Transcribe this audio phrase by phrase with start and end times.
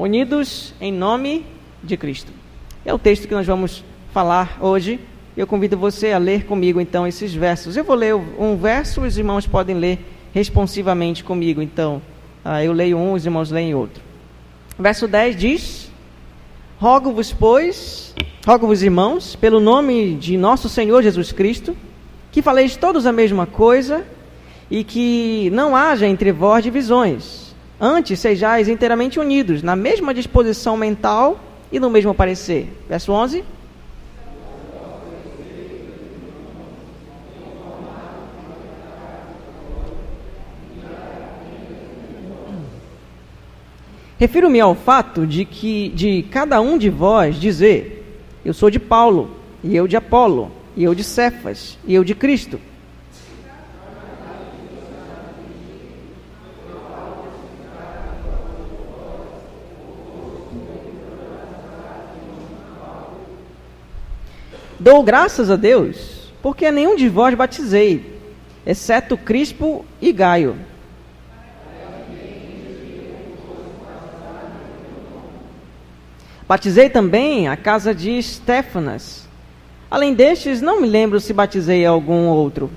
[0.00, 1.44] unidos em nome
[1.84, 2.32] de Cristo.
[2.86, 3.84] É o texto que nós vamos
[4.14, 4.98] falar hoje.
[5.36, 7.76] Eu convido você a ler comigo então esses versos.
[7.76, 9.98] Eu vou ler um verso, os irmãos podem ler
[10.32, 11.60] responsivamente comigo.
[11.60, 12.00] Então,
[12.42, 14.02] ah, eu leio um, os irmãos leem outro.
[14.78, 15.90] Verso 10 diz:
[16.78, 18.14] Rogo-vos, pois,
[18.46, 21.76] rogo-vos, irmãos, pelo nome de nosso Senhor Jesus Cristo,
[22.32, 24.06] que faleis todos a mesma coisa
[24.70, 27.39] e que não haja entre vós divisões.
[27.80, 31.40] Antes sejais inteiramente unidos, na mesma disposição mental
[31.72, 32.68] e no mesmo parecer.
[32.86, 33.42] Verso 11.
[44.18, 49.30] Refiro-me ao fato de que de cada um de vós dizer: Eu sou de Paulo,
[49.64, 52.60] e eu de Apolo, e eu de Cefas, e eu de Cristo.
[64.80, 68.18] Dou graças a Deus, porque a nenhum de vós batizei,
[68.64, 70.56] exceto Crispo e Gaio.
[76.48, 79.28] Batizei também a casa de Estéfanas.
[79.90, 82.70] Além destes, não me lembro se batizei algum outro.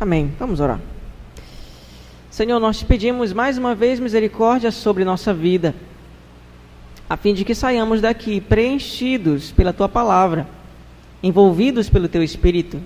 [0.00, 0.32] Amém.
[0.38, 0.80] Vamos orar.
[2.30, 5.74] Senhor, nós te pedimos mais uma vez misericórdia sobre nossa vida,
[7.10, 10.46] a fim de que saiamos daqui preenchidos pela tua palavra,
[11.20, 12.80] envolvidos pelo teu espírito,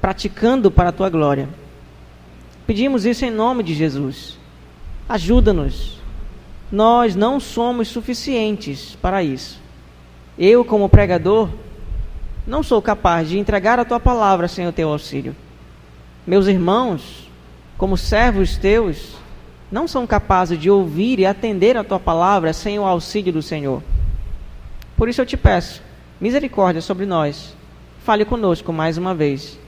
[0.00, 1.46] praticando para a tua glória.
[2.66, 4.38] Pedimos isso em nome de Jesus.
[5.06, 6.00] Ajuda-nos.
[6.72, 9.60] Nós não somos suficientes para isso.
[10.38, 11.50] Eu, como pregador,
[12.46, 15.36] não sou capaz de entregar a tua palavra sem o teu auxílio.
[16.26, 17.28] Meus irmãos,
[17.78, 19.16] como servos teus,
[19.70, 23.82] não são capazes de ouvir e atender a tua palavra sem o auxílio do Senhor.
[24.96, 25.82] Por isso eu te peço,
[26.20, 27.56] misericórdia sobre nós.
[28.04, 29.58] Fale conosco mais uma vez,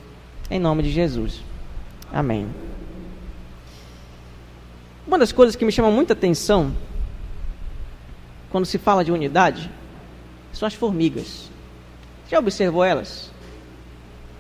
[0.50, 1.42] em nome de Jesus.
[2.12, 2.46] Amém.
[5.06, 6.74] Uma das coisas que me chama muita atenção
[8.50, 9.70] quando se fala de unidade
[10.52, 11.50] são as formigas.
[12.30, 13.30] Já observou elas?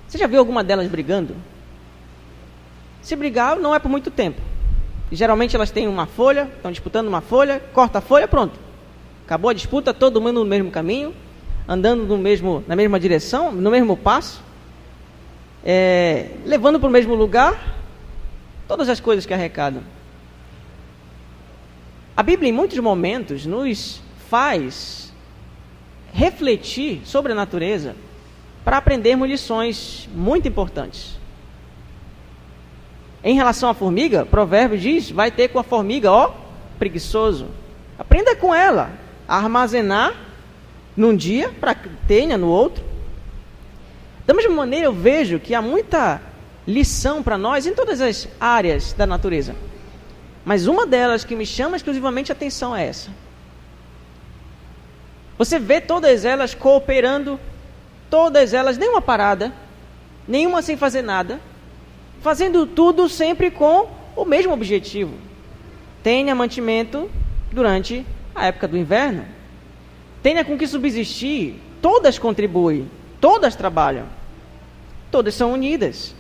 [0.06, 1.34] Você já viu alguma delas brigando?
[3.02, 4.40] Se brigar, não é por muito tempo.
[5.10, 8.58] Geralmente elas têm uma folha, estão disputando uma folha, corta a folha, pronto.
[9.26, 11.12] Acabou a disputa, todo mundo no mesmo caminho,
[11.68, 14.42] andando no mesmo, na mesma direção, no mesmo passo,
[15.64, 17.76] é, levando para o mesmo lugar
[18.66, 19.82] todas as coisas que arrecadam.
[22.16, 25.12] A Bíblia, em muitos momentos, nos faz
[26.12, 27.96] refletir sobre a natureza
[28.64, 31.21] para aprendermos lições muito importantes.
[33.24, 36.34] Em relação à formiga, provérbio diz: vai ter com a formiga, ó,
[36.78, 37.46] preguiçoso.
[37.98, 38.90] Aprenda com ela
[39.28, 40.12] a armazenar
[40.96, 42.84] num dia para que tenha no outro.
[44.26, 46.20] Da mesma maneira, eu vejo que há muita
[46.66, 49.54] lição para nós em todas as áreas da natureza.
[50.44, 53.10] Mas uma delas que me chama exclusivamente a atenção é essa.
[55.38, 57.38] Você vê todas elas cooperando,
[58.10, 59.52] todas elas, nenhuma parada,
[60.26, 61.40] nenhuma sem fazer nada
[62.22, 65.12] fazendo tudo sempre com o mesmo objetivo:
[66.02, 67.10] tenha mantimento
[67.50, 69.26] durante a época do inverno,
[70.22, 71.56] tenha com que subsistir.
[71.82, 72.88] Todas contribuem,
[73.20, 74.06] todas trabalham,
[75.10, 76.14] todas são unidas.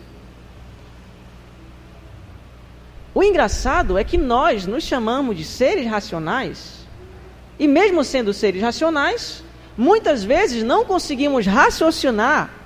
[3.14, 6.84] O engraçado é que nós nos chamamos de seres racionais,
[7.60, 9.44] e mesmo sendo seres racionais,
[9.76, 12.61] muitas vezes não conseguimos raciocinar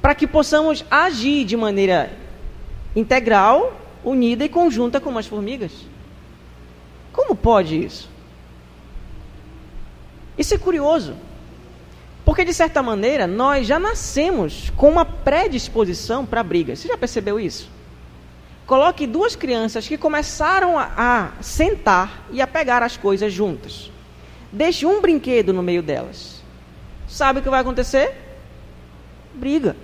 [0.00, 2.10] para que possamos agir de maneira
[2.94, 5.72] integral, unida e conjunta como as formigas.
[7.12, 8.08] Como pode isso?
[10.36, 11.16] Isso é curioso.
[12.24, 16.78] Porque, de certa maneira, nós já nascemos com uma predisposição para brigas.
[16.78, 17.68] Você já percebeu isso?
[18.66, 23.90] Coloque duas crianças que começaram a, a, sentar e a pegar as coisas juntas.
[24.52, 26.42] Deixe um brinquedo no meio delas.
[27.08, 28.14] Sabe o que vai acontecer?
[29.34, 29.74] Briga.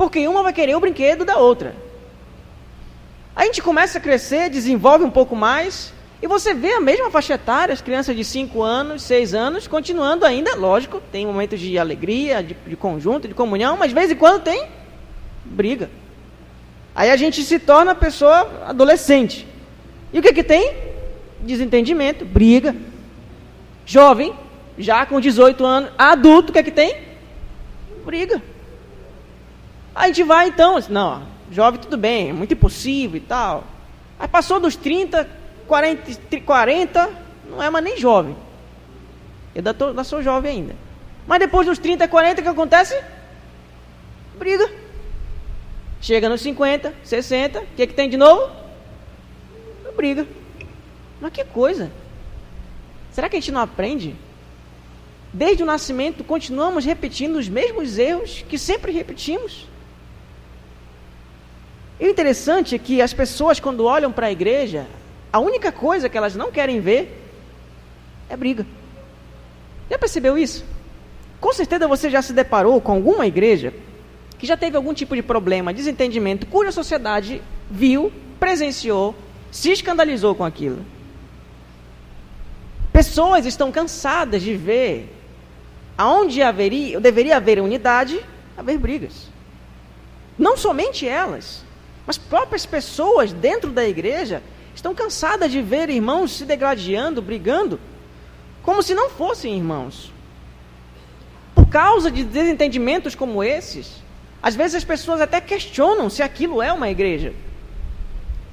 [0.00, 1.76] Porque uma vai querer o brinquedo da outra.
[3.36, 5.92] A gente começa a crescer, desenvolve um pouco mais,
[6.22, 10.24] e você vê a mesma faixa etária, as crianças de 5 anos, 6 anos, continuando
[10.24, 14.16] ainda, lógico, tem momentos de alegria, de, de conjunto, de comunhão, mas de vez em
[14.16, 14.68] quando tem
[15.44, 15.90] briga.
[16.94, 19.46] Aí a gente se torna pessoa adolescente.
[20.14, 20.76] E o que que tem?
[21.40, 22.74] Desentendimento, briga.
[23.84, 24.32] Jovem,
[24.78, 26.96] já com 18 anos, adulto, o que que tem?
[28.02, 28.40] Briga.
[29.94, 33.64] A gente vai então, não, jovem tudo bem, é muito impossível e tal.
[34.18, 35.28] Aí passou dos 30,
[35.66, 37.10] 40, 40
[37.50, 38.36] não é mais nem jovem.
[39.54, 40.76] Eu ainda, tô, sou jovem ainda.
[41.26, 43.00] Mas depois dos 30, 40, o que acontece?
[44.38, 44.70] Briga.
[46.00, 48.50] Chega nos 50, 60, o que, que tem de novo?
[49.96, 50.26] Briga.
[51.20, 51.90] Mas que coisa.
[53.12, 54.14] Será que a gente não aprende?
[55.32, 59.66] Desde o nascimento, continuamos repetindo os mesmos erros que sempre repetimos.
[62.00, 64.86] E o interessante é que as pessoas, quando olham para a igreja,
[65.30, 67.16] a única coisa que elas não querem ver
[68.28, 68.66] é briga.
[69.90, 70.64] Já percebeu isso?
[71.38, 73.74] Com certeza você já se deparou com alguma igreja
[74.38, 79.14] que já teve algum tipo de problema, desentendimento, cuja sociedade viu, presenciou,
[79.50, 80.82] se escandalizou com aquilo.
[82.90, 85.14] Pessoas estão cansadas de ver
[85.98, 88.18] aonde haveria, deveria haver unidade,
[88.56, 89.28] haver brigas.
[90.38, 91.62] Não somente elas,
[92.06, 94.42] mas próprias pessoas dentro da igreja
[94.74, 97.80] estão cansadas de ver irmãos se degladiando, brigando,
[98.62, 100.12] como se não fossem irmãos.
[101.54, 104.02] Por causa de desentendimentos como esses,
[104.42, 107.34] às vezes as pessoas até questionam se aquilo é uma igreja.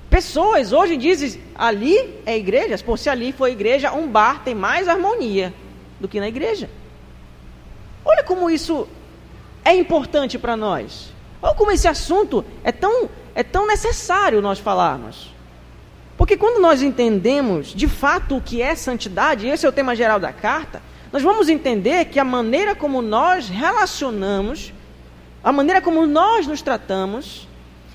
[0.10, 1.96] Pessoas hoje dizem, ali
[2.26, 5.54] é igreja, por se ali for igreja, um bar tem mais harmonia
[6.00, 6.70] do que na igreja.
[8.06, 8.88] Olha como isso
[9.66, 11.12] é importante para nós.
[11.42, 15.32] Olha como esse assunto é tão, é tão necessário nós falarmos.
[16.18, 20.20] Porque quando nós entendemos de fato o que é santidade, esse é o tema geral
[20.20, 20.82] da carta,
[21.14, 24.74] nós vamos entender que a maneira como nós relacionamos
[25.44, 27.48] a maneira como nós nos tratamos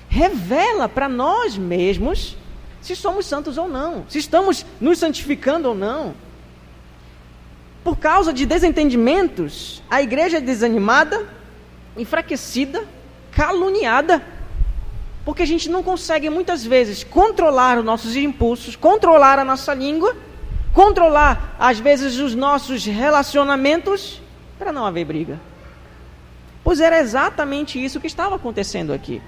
[0.07, 2.37] revela para nós mesmos
[2.81, 6.15] se somos santos ou não, se estamos nos santificando ou não.
[7.83, 11.27] Por causa de desentendimentos, a igreja é desanimada,
[11.97, 12.87] enfraquecida,
[13.31, 14.23] caluniada,
[15.25, 20.15] porque a gente não consegue muitas vezes controlar os nossos impulsos, controlar a nossa língua,
[20.73, 24.21] controlar às vezes os nossos relacionamentos,
[24.59, 25.39] para não haver briga.
[26.63, 29.21] Pois era exatamente isso que estava acontecendo aqui.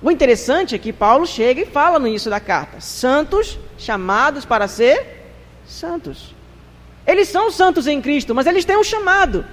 [0.00, 4.68] O interessante é que Paulo chega e fala no início da carta: santos chamados para
[4.68, 5.32] ser
[5.66, 6.34] santos.
[7.06, 9.44] Eles são santos em Cristo, mas eles têm um chamado.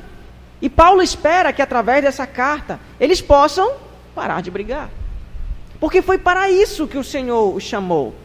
[0.61, 3.84] E Paulo espera que através dessa carta eles possam
[4.15, 4.89] parar de brigar.
[5.79, 8.15] Porque foi para isso que o Senhor os chamou.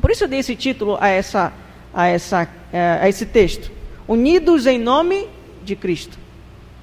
[0.00, 1.52] Por isso eu dei esse título a, essa,
[1.92, 3.72] a, essa, eh, a esse texto:
[4.06, 5.26] Unidos em nome
[5.64, 6.18] de Cristo.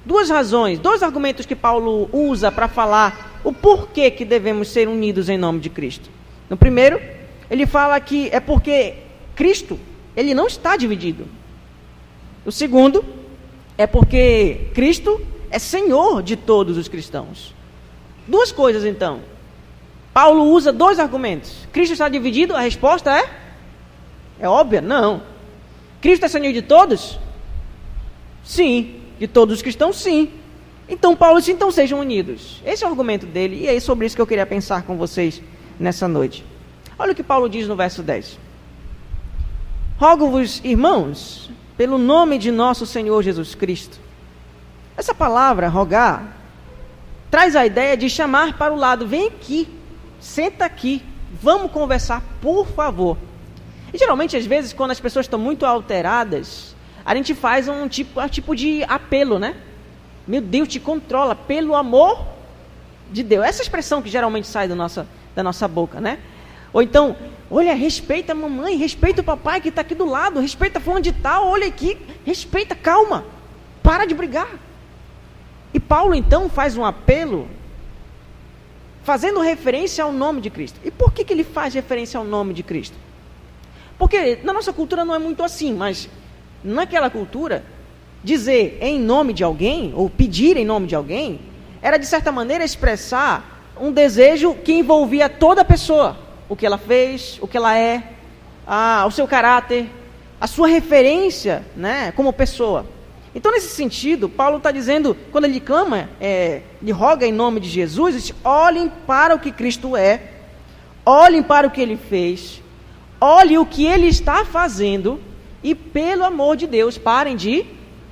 [0.04, 5.28] Duas razões, dois argumentos que Paulo usa para falar o porquê que devemos ser unidos
[5.28, 6.10] em nome de Cristo.
[6.48, 7.00] No primeiro,
[7.50, 8.94] ele fala que é porque
[9.36, 9.78] Cristo,
[10.16, 11.26] ele não está dividido.
[12.44, 13.04] O segundo,
[13.76, 15.20] é porque Cristo
[15.50, 17.54] é Senhor de todos os cristãos.
[18.30, 19.20] Duas coisas então.
[20.14, 21.66] Paulo usa dois argumentos.
[21.72, 22.54] Cristo está dividido?
[22.54, 23.28] A resposta é
[24.38, 24.80] é óbvia?
[24.80, 25.22] Não.
[26.00, 27.18] Cristo é Senhor de todos?
[28.44, 29.00] Sim.
[29.18, 30.30] De todos os cristãos, sim.
[30.88, 32.62] Então Paulo disse, então sejam unidos.
[32.64, 35.42] Esse é o argumento dele, e é sobre isso que eu queria pensar com vocês
[35.78, 36.44] nessa noite.
[36.98, 38.38] Olha o que Paulo diz no verso 10.
[39.98, 43.98] Rogo-vos, irmãos, pelo nome de nosso Senhor Jesus Cristo.
[44.96, 46.39] Essa palavra, rogar,
[47.30, 49.06] traz a ideia de chamar para o lado.
[49.06, 49.68] Vem aqui,
[50.18, 51.02] senta aqui,
[51.40, 53.16] vamos conversar, por favor.
[53.92, 58.20] E geralmente, às vezes, quando as pessoas estão muito alteradas, a gente faz um tipo,
[58.20, 59.56] um tipo de apelo, né?
[60.26, 62.26] Meu Deus, te controla, pelo amor
[63.10, 63.44] de Deus.
[63.44, 66.18] Essa expressão que geralmente sai da nossa, da nossa boca, né?
[66.72, 67.16] Ou então,
[67.50, 71.02] olha, respeita a mamãe, respeita o papai que está aqui do lado, respeita a fulano
[71.02, 73.24] de tal, olha aqui, respeita, calma,
[73.82, 74.48] para de brigar.
[75.72, 77.48] E Paulo então faz um apelo,
[79.02, 80.80] fazendo referência ao nome de Cristo.
[80.84, 82.96] E por que, que ele faz referência ao nome de Cristo?
[83.98, 86.08] Porque na nossa cultura não é muito assim, mas
[86.64, 87.64] naquela cultura,
[88.24, 91.40] dizer em nome de alguém, ou pedir em nome de alguém,
[91.82, 96.16] era de certa maneira expressar um desejo que envolvia toda a pessoa.
[96.48, 98.02] O que ela fez, o que ela é,
[98.66, 99.88] a, o seu caráter,
[100.40, 102.86] a sua referência né, como pessoa.
[103.34, 107.68] Então, nesse sentido, Paulo está dizendo, quando ele clama, é, ele roga em nome de
[107.68, 110.20] Jesus, diz, olhem para o que Cristo é,
[111.06, 112.60] olhem para o que ele fez,
[113.20, 115.20] olhem o que ele está fazendo
[115.62, 117.64] e pelo amor de Deus, parem de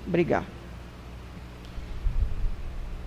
[0.07, 0.45] brigar.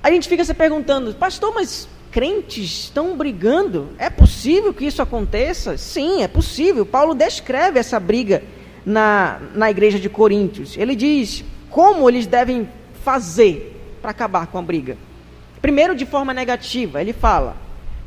[0.04, 3.90] A gente fica se perguntando, pastor, mas crentes estão brigando?
[3.98, 5.78] É possível que isso aconteça?
[5.78, 6.86] Sim, é possível.
[6.86, 8.44] Paulo descreve essa briga
[8.86, 10.76] na, na igreja de Coríntios.
[10.76, 12.70] Ele diz como eles devem
[13.04, 14.98] fazer para acabar com a briga.
[15.62, 17.56] Primeiro, de forma negativa, ele fala: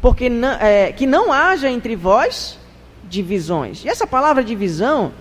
[0.00, 2.58] porque não, é, que não haja entre vós
[3.04, 3.84] divisões.
[3.84, 5.12] E essa palavra divisão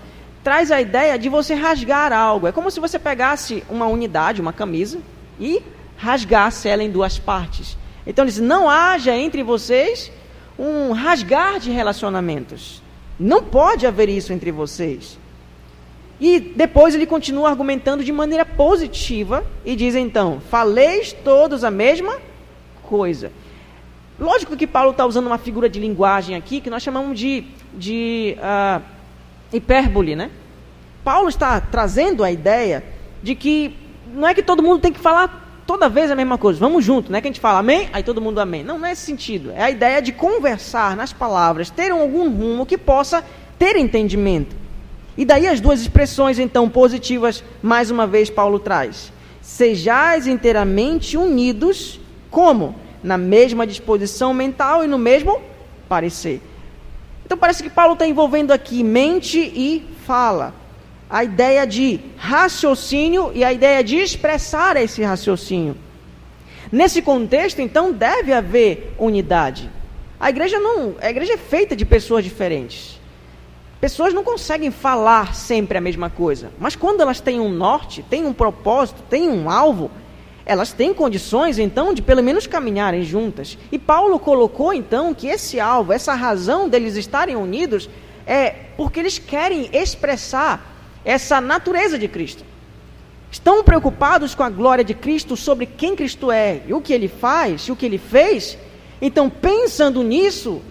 [0.43, 2.47] traz a ideia de você rasgar algo.
[2.47, 4.99] É como se você pegasse uma unidade, uma camisa,
[5.39, 5.61] e
[5.97, 7.77] rasgasse ela em duas partes.
[8.05, 10.11] Então diz: não haja entre vocês
[10.57, 12.81] um rasgar de relacionamentos.
[13.19, 15.17] Não pode haver isso entre vocês.
[16.19, 22.17] E depois ele continua argumentando de maneira positiva e diz então: faleis todos a mesma
[22.83, 23.31] coisa.
[24.19, 28.37] Lógico que Paulo está usando uma figura de linguagem aqui que nós chamamos de, de
[28.37, 28.81] uh,
[29.51, 30.29] hipérbole, né?
[31.03, 32.83] Paulo está trazendo a ideia
[33.21, 33.75] de que
[34.13, 36.59] não é que todo mundo tem que falar toda vez a mesma coisa.
[36.59, 38.63] Vamos junto, não é que a gente fala amém, aí todo mundo amém.
[38.63, 39.51] Não, não é esse sentido.
[39.51, 43.23] É a ideia de conversar nas palavras, ter algum rumo que possa
[43.57, 44.62] ter entendimento.
[45.17, 49.11] E daí as duas expressões então positivas, mais uma vez Paulo traz.
[49.41, 51.99] Sejais inteiramente unidos,
[52.31, 52.75] como?
[53.03, 55.41] Na mesma disposição mental e no mesmo
[55.87, 56.41] parecer.
[57.25, 60.53] Então parece que Paulo está envolvendo aqui mente e fala
[61.09, 65.77] a ideia de raciocínio e a ideia de expressar esse raciocínio.
[66.71, 69.69] Nesse contexto, então, deve haver unidade.
[70.19, 72.99] A igreja não, a igreja é feita de pessoas diferentes.
[73.83, 78.25] Pessoas não conseguem falar sempre a mesma coisa, mas quando elas têm um norte, têm
[78.25, 79.91] um propósito, têm um alvo,
[80.45, 83.57] elas têm condições então de pelo menos caminharem juntas.
[83.69, 87.89] E Paulo colocou então que esse alvo, essa razão deles estarem unidos
[88.25, 90.65] é porque eles querem expressar
[91.03, 92.45] essa natureza de Cristo.
[93.29, 97.09] Estão preocupados com a glória de Cristo sobre quem Cristo é e o que ele
[97.09, 98.57] faz e o que ele fez?
[99.01, 100.61] Então, pensando nisso,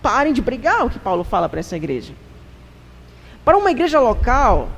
[0.00, 2.14] parem de brigar, o que Paulo fala para essa igreja.
[3.46, 4.68] Para uma igreja local,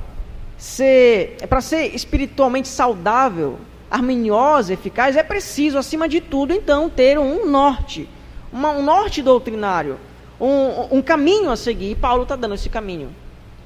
[0.55, 3.57] ser, é para ser espiritualmente saudável,
[3.89, 8.07] harmoniosa, eficaz, é preciso, acima de tudo, então, ter um norte,
[8.53, 9.97] uma, um norte doutrinário,
[10.39, 11.89] um, um caminho a seguir.
[11.89, 13.09] E Paulo está dando esse caminho.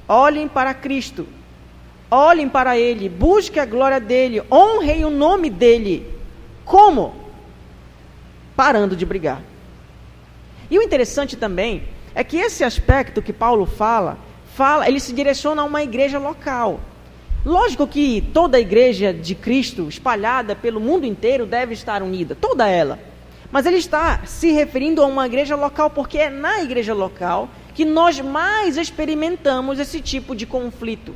[0.08, 1.28] Olhem para Cristo.
[2.10, 3.06] Olhem para Ele.
[3.10, 4.42] Busquem a glória dele.
[4.50, 6.10] Honrem o nome dele.
[6.64, 7.14] Como?
[8.56, 9.42] Parando de brigar.
[10.70, 11.82] E o interessante também
[12.14, 14.16] é que esse aspecto que Paulo fala,
[14.54, 16.80] fala, ele se direciona a uma igreja local.
[17.44, 22.68] Lógico que toda a igreja de Cristo, espalhada pelo mundo inteiro, deve estar unida, toda
[22.68, 22.98] ela.
[23.50, 27.84] Mas ele está se referindo a uma igreja local, porque é na igreja local que
[27.84, 31.14] nós mais experimentamos esse tipo de conflito.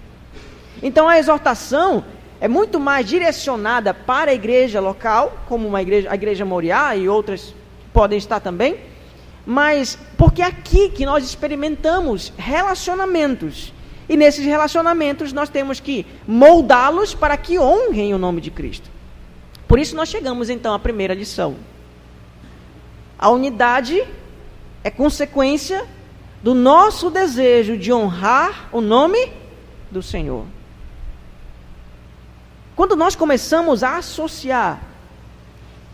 [0.83, 2.05] Então a exortação
[2.41, 7.09] é muito mais direcionada para a igreja local, como uma igreja, a igreja Moriá e
[7.09, 7.55] outras
[7.93, 8.77] podem estar também,
[9.51, 13.73] mas porque é aqui que nós experimentamos relacionamentos.
[14.07, 18.91] E nesses relacionamentos nós temos que moldá-los para que honrem o nome de Cristo.
[19.67, 21.57] Por isso nós chegamos então à primeira lição.
[23.19, 24.07] A unidade
[24.85, 25.87] é consequência
[26.43, 29.33] do nosso desejo de honrar o nome
[29.91, 30.45] do Senhor.
[32.77, 34.79] Quando nós começamos a associar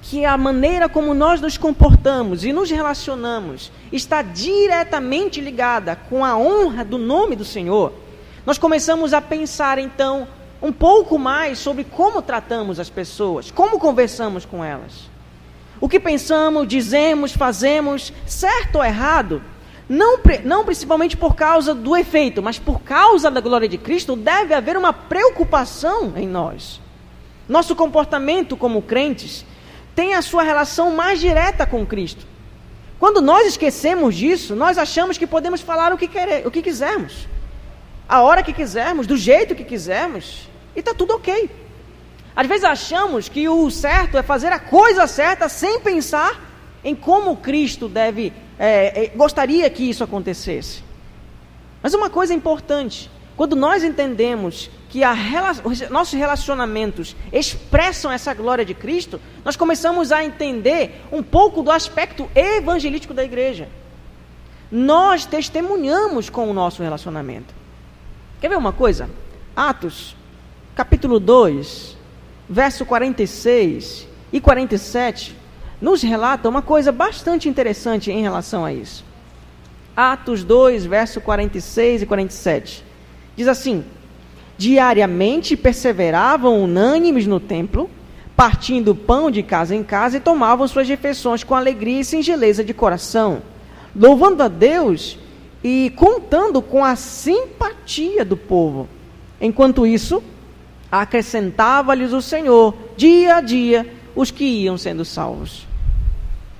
[0.04, 6.36] que a maneira como nós nos comportamos e nos relacionamos está diretamente ligada com a
[6.36, 7.90] honra do nome do Senhor,
[8.44, 10.28] nós começamos a pensar então
[10.60, 15.08] um pouco mais sobre como tratamos as pessoas, como conversamos com elas.
[15.80, 19.42] O que pensamos, dizemos, fazemos, certo ou errado,
[19.88, 24.52] não, não principalmente por causa do efeito, mas por causa da glória de Cristo, deve
[24.52, 26.78] haver uma preocupação em nós.
[27.48, 29.46] Nosso comportamento como crentes
[29.94, 32.26] tem a sua relação mais direta com Cristo.
[32.98, 37.28] Quando nós esquecemos disso, nós achamos que podemos falar o que, querer, o que quisermos,
[38.08, 41.50] a hora que quisermos, do jeito que quisermos, e está tudo ok.
[42.34, 46.40] Às vezes achamos que o certo é fazer a coisa certa sem pensar
[46.82, 50.82] em como Cristo deve é, é, gostaria que isso acontecesse.
[51.82, 55.14] Mas uma coisa importante, quando nós entendemos que a,
[55.90, 62.30] nossos relacionamentos expressam essa glória de Cristo, nós começamos a entender um pouco do aspecto
[62.34, 63.68] evangelístico da igreja.
[64.70, 67.52] Nós testemunhamos com o nosso relacionamento.
[68.40, 69.10] Quer ver uma coisa?
[69.56, 70.16] Atos,
[70.76, 71.96] capítulo 2,
[72.48, 75.36] verso 46 e 47
[75.80, 79.04] nos relata uma coisa bastante interessante em relação a isso.
[79.96, 82.84] Atos 2, verso 46 e 47.
[83.36, 83.84] Diz assim:
[84.56, 87.90] Diariamente perseveravam unânimes no templo,
[88.36, 92.72] partindo pão de casa em casa e tomavam suas refeições com alegria e singeleza de
[92.72, 93.42] coração,
[93.94, 95.18] louvando a Deus
[95.62, 98.88] e contando com a simpatia do povo.
[99.40, 100.22] Enquanto isso,
[100.90, 105.66] acrescentava-lhes o Senhor, dia a dia, os que iam sendo salvos.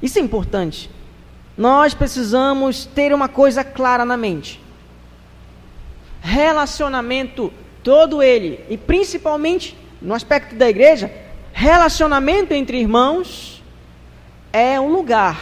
[0.03, 0.91] Isso é importante.
[1.57, 4.61] Nós precisamos ter uma coisa clara na mente.
[6.27, 7.53] Relacionamento,
[7.83, 11.13] todo ele, e principalmente no aspecto da igreja,
[11.53, 13.63] relacionamento entre irmãos
[14.51, 15.39] é um lugar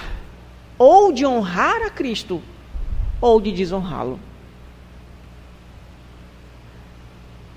[0.77, 2.43] ou de honrar a Cristo
[3.21, 4.19] ou de desonrá-lo.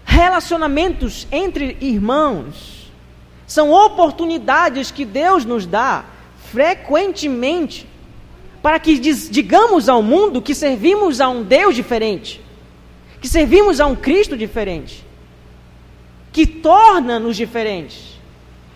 [0.05, 2.91] Relacionamentos entre irmãos
[3.48, 6.05] são oportunidades que Deus nos dá
[6.51, 7.89] frequentemente
[8.62, 12.44] para que digamos ao mundo que servimos a um Deus diferente,
[13.22, 15.05] que servimos a um Cristo diferente,
[16.31, 18.19] que torna-nos diferentes,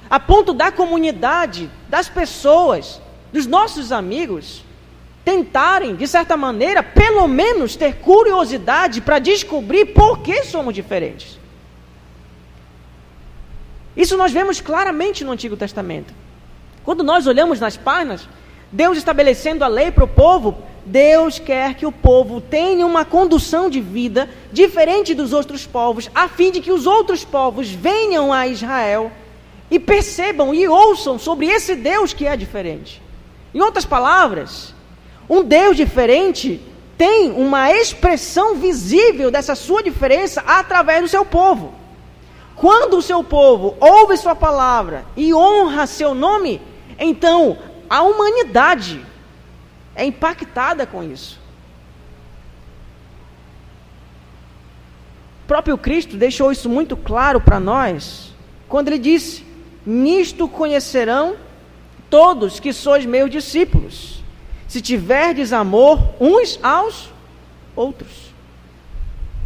[0.10, 4.64] a ponto da comunidade, das pessoas, dos nossos amigos,
[5.24, 11.38] tentarem, de certa maneira, pelo menos ter curiosidade para descobrir por que somos diferentes.
[13.96, 16.14] Isso nós vemos claramente no Antigo Testamento.
[16.84, 18.28] Quando nós olhamos nas páginas,
[18.72, 20.58] Deus estabelecendo a lei para o povo,
[20.90, 26.28] Deus quer que o povo tenha uma condução de vida diferente dos outros povos, a
[26.28, 29.12] fim de que os outros povos venham a Israel
[29.70, 33.00] e percebam e ouçam sobre esse Deus que é diferente.
[33.54, 34.74] Em outras palavras,
[35.30, 36.60] um Deus diferente
[36.98, 41.72] tem uma expressão visível dessa sua diferença através do seu povo.
[42.56, 46.60] Quando o seu povo ouve sua palavra e honra seu nome,
[46.98, 49.06] então a humanidade
[50.00, 51.40] é impactada com isso.
[55.44, 58.34] O próprio Cristo deixou isso muito claro para nós
[58.68, 59.46] quando ele disse:
[59.86, 61.36] Nisto conhecerão
[62.10, 64.24] todos que sois meus discípulos
[64.68, 67.10] se tiverdes amor uns aos
[67.76, 68.30] outros.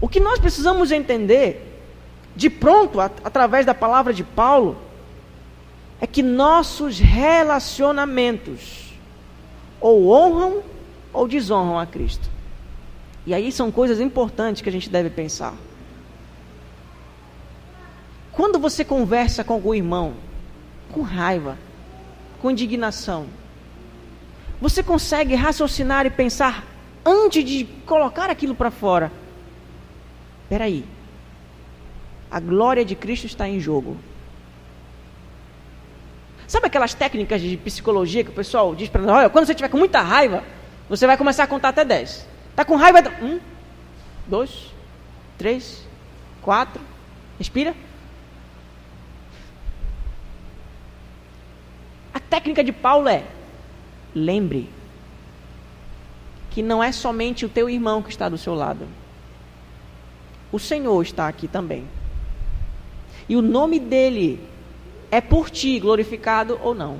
[0.01, 1.81] O que nós precisamos entender,
[2.35, 4.77] de pronto, at através da palavra de Paulo,
[6.01, 8.82] é que nossos relacionamentos
[9.83, 10.63] ou honram
[11.11, 12.29] ou desonram a Cristo.
[13.25, 15.53] E aí são coisas importantes que a gente deve pensar.
[18.31, 20.13] Quando você conversa com algum irmão,
[20.93, 21.57] com raiva,
[22.41, 23.27] com indignação,
[24.59, 26.65] você consegue raciocinar e pensar
[27.05, 29.11] antes de colocar aquilo para fora.
[30.43, 30.85] Espera aí.
[32.31, 33.97] A glória de Cristo está em jogo.
[36.53, 39.17] Sabe aquelas técnicas de psicologia que o pessoal diz para nós?
[39.17, 40.43] Olha, quando você estiver com muita raiva,
[40.87, 42.27] você vai começar a contar até 10.
[42.51, 42.99] Está com raiva?
[43.23, 43.39] Um,
[44.27, 44.67] dois,
[45.35, 45.83] três,
[46.43, 46.79] quatro.
[47.39, 47.73] Respira.
[52.13, 53.23] A técnica de Paulo é
[54.13, 54.69] lembre
[56.51, 58.87] que não é somente o teu irmão que está do seu lado.
[60.51, 61.87] O Senhor está aqui também.
[63.27, 64.52] E o nome dele
[65.13, 66.97] é por ti glorificado ou não.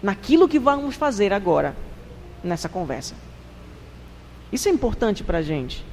[0.00, 1.74] Naquilo que vamos fazer agora,
[2.42, 3.16] nessa conversa.
[4.52, 5.84] Isso é importante para a gente.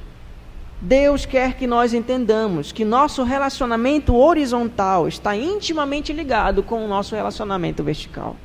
[0.80, 7.16] Deus quer que nós entendamos que nosso relacionamento horizontal está intimamente ligado com o nosso
[7.16, 8.36] relacionamento vertical.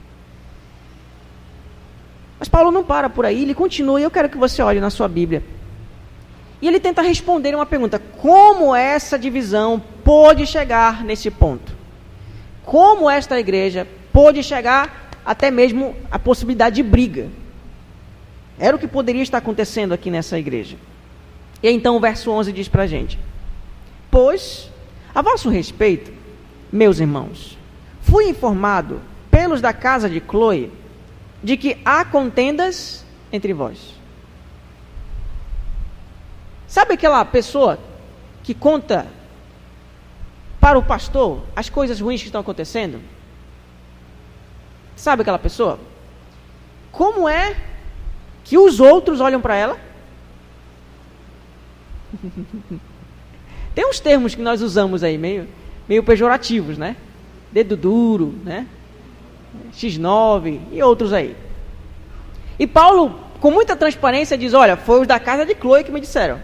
[2.38, 4.88] Mas Paulo não para por aí, ele continua, e eu quero que você olhe na
[4.88, 5.44] sua Bíblia.
[6.62, 11.79] E ele tenta responder uma pergunta: como essa divisão pôde chegar nesse ponto?
[12.64, 17.28] Como esta igreja pôde chegar até mesmo a possibilidade de briga?
[18.58, 20.76] Era o que poderia estar acontecendo aqui nessa igreja.
[21.62, 23.18] E então o verso 11 diz para a gente:
[24.10, 24.70] Pois,
[25.14, 26.12] a vosso respeito,
[26.70, 27.56] meus irmãos,
[28.02, 30.72] fui informado pelos da casa de Chloe
[31.42, 33.94] de que há contendas entre vós.
[36.66, 37.78] Sabe aquela pessoa
[38.42, 39.06] que conta
[40.60, 43.00] para o pastor as coisas ruins que estão acontecendo?
[44.94, 45.78] Sabe aquela pessoa?
[46.92, 47.56] Como é
[48.44, 49.78] que os outros olham para ela?
[53.74, 55.48] Tem uns termos que nós usamos aí, meio,
[55.88, 56.96] meio pejorativos, né?
[57.50, 58.66] Dedo duro, né?
[59.72, 61.36] X9 e outros aí.
[62.58, 66.00] E Paulo, com muita transparência, diz: Olha, foi os da casa de Chloe que me
[66.00, 66.40] disseram.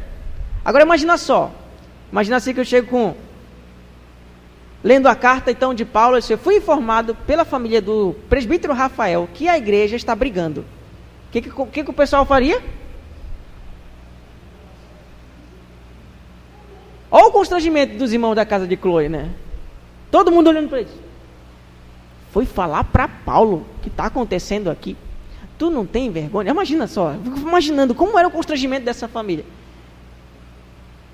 [0.65, 1.53] Agora imagina só.
[2.11, 3.15] Imagina assim que eu chego com.
[4.87, 9.49] Lendo a carta então de Paulo, eu fui informado pela família do presbítero Rafael que
[9.49, 10.61] a igreja está brigando.
[10.61, 12.62] O que, que, que, o pessoal faria?
[17.11, 19.29] Olha o constrangimento dos irmãos da casa de Chloe, né?
[20.09, 20.92] Todo mundo olhando para eles
[22.31, 24.96] foi falar para Paulo o que está acontecendo aqui.
[25.59, 26.53] Tu não tem vergonha?
[26.53, 29.44] Imagina só, imaginando como era o constrangimento dessa família.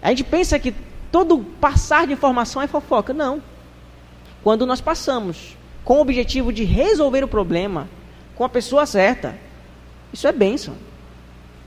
[0.03, 0.75] A gente pensa que
[1.11, 3.15] todo passar de informação é fofoca.
[3.15, 3.52] Não.
[4.43, 7.89] Quando nós passamos com o objetivo de resolver o problema
[8.35, 9.37] com a pessoa certa,
[10.13, 10.75] isso é bênção.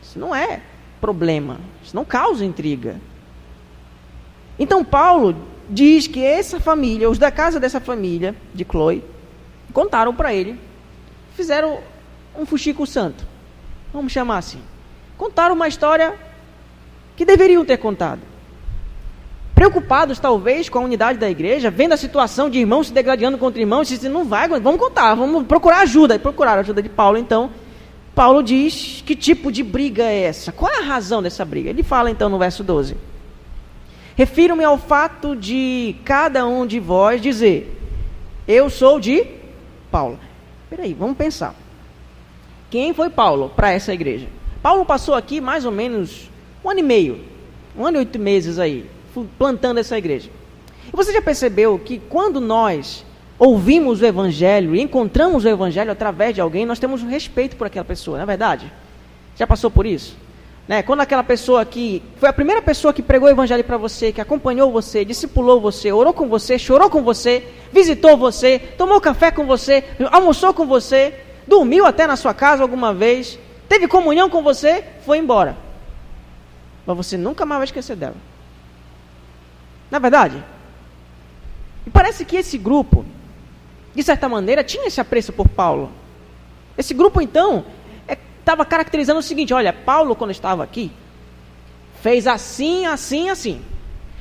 [0.02, 0.62] Isso não é
[1.00, 1.60] problema.
[1.84, 3.00] Isso não causa intriga.
[4.58, 5.36] Então Paulo
[5.70, 9.04] diz que essa família, os da casa dessa família, de Chloe,
[9.74, 10.60] contaram para ele,
[11.36, 11.80] fizeram
[12.38, 13.26] um fuxico santo.
[13.94, 14.62] Vamos chamar assim.
[15.18, 16.16] Contaram uma história
[17.16, 18.22] que deveriam ter contado.
[19.56, 23.62] Preocupados, talvez, com a unidade da igreja, vendo a situação de irmãos se degradando contra
[23.62, 26.16] irmãos, dizem, não vai, vamos contar, vamos procurar ajuda.
[26.16, 27.50] E procuraram a ajuda de Paulo, então.
[28.14, 30.52] Paulo diz que tipo de briga é essa?
[30.52, 31.70] Qual é a razão dessa briga?
[31.70, 32.98] Ele fala então no verso 12.
[34.18, 37.78] Refiro-me ao fato de cada um de vós dizer:
[38.48, 39.26] Eu sou de
[39.90, 40.20] Paulo.
[40.70, 41.56] Peraí, vamos pensar.
[42.70, 44.28] Quem foi Paulo para essa igreja?
[44.62, 46.30] Paulo passou aqui mais ou menos
[46.64, 47.20] um ano e meio,
[47.78, 48.90] um ano e oito meses aí,
[49.24, 50.30] plantando essa igreja.
[50.88, 53.06] E você já percebeu que quando nós
[53.38, 57.68] ouvimos o Evangelho e encontramos o Evangelho através de alguém, nós temos um respeito por
[57.68, 58.72] aquela pessoa, não é verdade?
[59.36, 60.18] Já passou por isso?
[60.68, 60.82] Né?
[60.82, 64.22] Quando aquela pessoa que foi a primeira pessoa que pregou o Evangelho para você, que
[64.22, 69.46] acompanhou você, discipulou você, orou com você, chorou com você, visitou você, tomou café com
[69.46, 71.14] você, almoçou com você,
[71.48, 73.38] dormiu até na sua casa alguma vez,
[73.70, 75.56] teve comunhão com você, foi embora.
[76.86, 78.16] Mas você nunca mais vai esquecer dela.
[79.96, 80.44] Na é verdade?
[81.88, 83.06] E parece que esse grupo,
[83.96, 85.90] de certa maneira, tinha esse apreço por Paulo.
[86.78, 87.64] Esse grupo, então,
[88.38, 90.92] estava caracterizando o seguinte: olha, Paulo, quando estava aqui,
[92.04, 93.62] fez assim, assim, assim.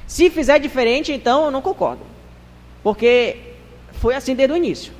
[0.06, 2.02] Se fizer diferente, então eu não concordo.
[2.80, 3.36] Porque
[3.94, 4.92] foi assim desde o início.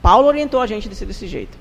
[0.00, 1.58] Paulo orientou a gente desse, desse jeito.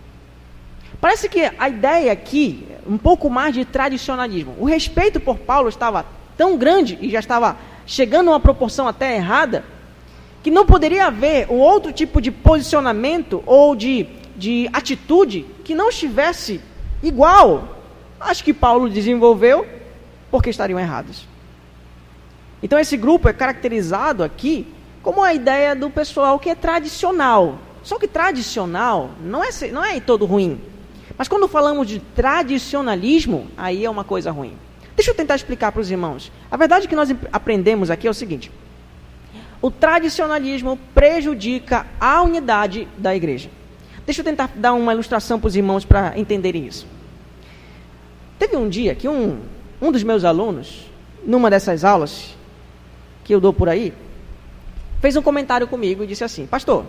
[1.01, 4.55] Parece que a ideia aqui, um pouco mais de tradicionalismo.
[4.59, 6.05] O respeito por Paulo estava
[6.37, 9.63] tão grande e já estava chegando a uma proporção até errada,
[10.41, 15.89] que não poderia haver um outro tipo de posicionamento ou de, de atitude que não
[15.89, 16.59] estivesse
[17.01, 17.73] igual
[18.23, 19.67] acho que Paulo desenvolveu,
[20.31, 21.27] porque estariam errados.
[22.61, 24.65] Então esse grupo é caracterizado aqui
[25.01, 27.59] como a ideia do pessoal que é tradicional.
[27.83, 30.61] Só que tradicional não é, não é todo ruim.
[31.17, 34.53] Mas quando falamos de tradicionalismo, aí é uma coisa ruim.
[34.95, 36.31] Deixa eu tentar explicar para os irmãos.
[36.51, 38.51] A verdade que nós aprendemos aqui é o seguinte:
[39.61, 43.49] o tradicionalismo prejudica a unidade da igreja.
[44.05, 46.85] Deixa eu tentar dar uma ilustração para os irmãos para entenderem isso.
[48.37, 49.39] Teve um dia que um,
[49.81, 50.91] um dos meus alunos,
[51.25, 52.35] numa dessas aulas
[53.23, 53.93] que eu dou por aí,
[54.99, 56.85] fez um comentário comigo e disse assim: Pastor,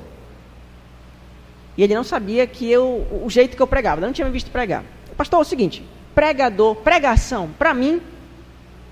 [1.77, 4.51] e ele não sabia que eu, o jeito que eu pregava, não tinha me visto
[4.51, 4.85] pregar.
[5.17, 8.01] Pastor, é o seguinte: pregador, pregação, para mim,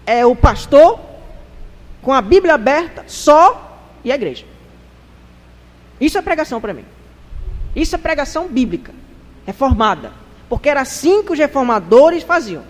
[0.07, 1.01] é o pastor
[2.03, 4.45] com a Bíblia aberta só e a igreja.
[6.01, 6.85] Isso é pregação para mim.
[7.77, 8.93] Isso é pregação bíblica,
[9.47, 10.13] reformada.
[10.49, 12.65] Porque era assim que os reformadores faziam.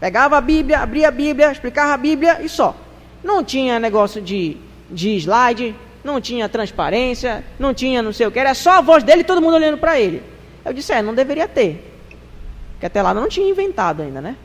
[0.00, 2.76] Pegava a Bíblia, abria a Bíblia, explicava a Bíblia e só.
[3.22, 4.56] Não tinha negócio de,
[4.90, 9.02] de slide, não tinha transparência, não tinha não sei o que, era só a voz
[9.02, 10.22] dele e todo mundo olhando para ele.
[10.64, 11.93] Eu disse, é, não deveria ter.
[12.84, 14.36] Porque até lá não tinha inventado ainda, né?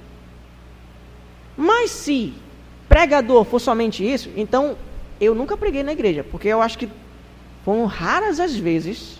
[1.57, 2.33] Mas se
[2.87, 4.77] pregador for somente isso, então
[5.19, 6.87] eu nunca preguei na igreja, porque eu acho que
[7.65, 9.19] foram raras as vezes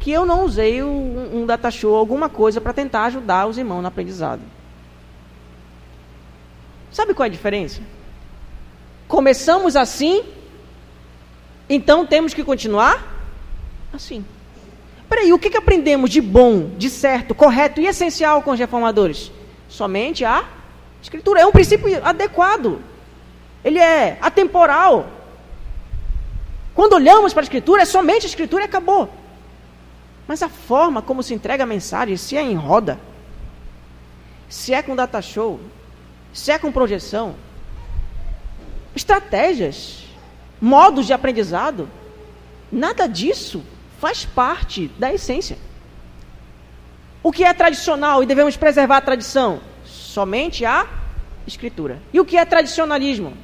[0.00, 3.82] que eu não usei um, um data show, alguma coisa para tentar ajudar os irmãos
[3.82, 4.42] no aprendizado.
[6.90, 7.80] Sabe qual é a diferença?
[9.06, 10.24] Começamos assim,
[11.68, 13.00] então temos que continuar
[13.92, 14.24] assim.
[15.10, 19.32] Peraí, o que, que aprendemos de bom, de certo, correto e essencial com os reformadores?
[19.68, 20.48] Somente a
[21.02, 21.40] escritura.
[21.40, 22.80] É um princípio adequado.
[23.64, 25.10] Ele é atemporal.
[26.76, 29.12] Quando olhamos para a escritura, é somente a escritura e acabou.
[30.28, 32.96] Mas a forma como se entrega a mensagem, se é em roda,
[34.48, 35.58] se é com data show,
[36.32, 37.34] se é com projeção,
[38.94, 40.04] estratégias,
[40.60, 41.88] modos de aprendizado,
[42.70, 43.64] nada disso
[44.00, 45.58] faz parte da essência.
[47.22, 49.60] O que é tradicional e devemos preservar a tradição?
[49.84, 50.88] Somente a
[51.46, 52.00] escritura.
[52.12, 53.34] E o que é tradicionalismo?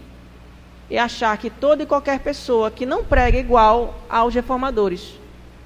[0.90, 5.18] É achar que toda e qualquer pessoa que não prega igual aos reformadores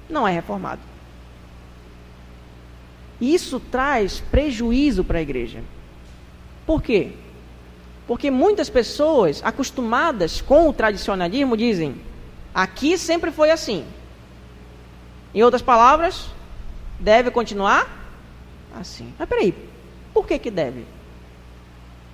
[0.09, 0.81] não é reformado.
[3.19, 5.63] Isso traz prejuízo para a igreja.
[6.65, 7.13] Por quê?
[8.07, 11.95] Porque muitas pessoas acostumadas com o tradicionalismo dizem:
[12.53, 13.85] aqui sempre foi assim.
[15.33, 16.27] Em outras palavras,
[16.99, 17.87] deve continuar
[18.79, 19.13] assim.
[19.17, 19.53] Mas peraí,
[20.13, 20.85] por que, que deve?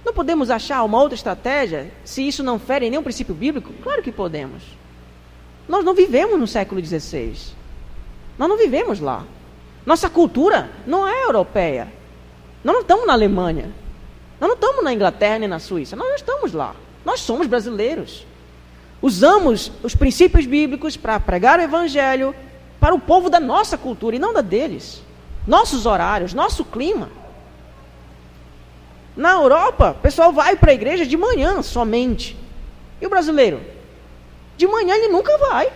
[0.06, 3.74] Não podemos achar uma outra estratégia se isso não fere nenhum princípio bíblico?
[3.84, 4.64] Claro que podemos.
[5.68, 7.34] Nós não vivemos no século XVI.
[8.38, 9.26] Nós não vivemos lá.
[9.86, 11.92] Nossa cultura não é europeia.
[12.64, 13.72] Nós não estamos na Alemanha.
[14.40, 15.96] Nós não estamos na Inglaterra nem na Suíça.
[15.96, 16.76] Nós não estamos lá.
[17.04, 18.26] Nós somos brasileiros.
[19.02, 22.34] Usamos os princípios bíblicos para pregar o evangelho
[22.88, 25.04] para o povo da nossa cultura e não da deles.
[25.46, 27.10] Nossos horários, nosso clima.
[29.14, 32.38] Na Europa, o pessoal vai para a igreja de manhã somente.
[33.02, 33.60] E o brasileiro?
[34.56, 35.70] De manhã ele nunca vai.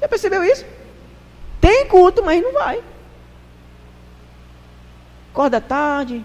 [0.00, 0.66] Já percebeu isso?
[1.60, 2.82] Tem culto, mas não vai.
[5.30, 6.24] Acorda tarde.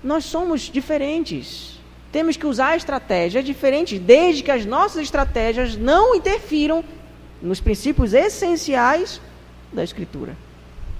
[0.00, 1.80] Nós somos diferentes.
[2.12, 6.84] Temos que usar estratégias diferentes, desde que as nossas estratégias não interfiram
[7.46, 9.20] nos princípios essenciais
[9.72, 10.36] da Escritura.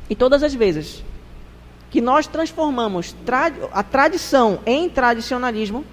[0.09, 1.03] E todas as vezes
[1.91, 3.15] que nós transformamos
[3.73, 5.85] a tradição em tradicionalismo,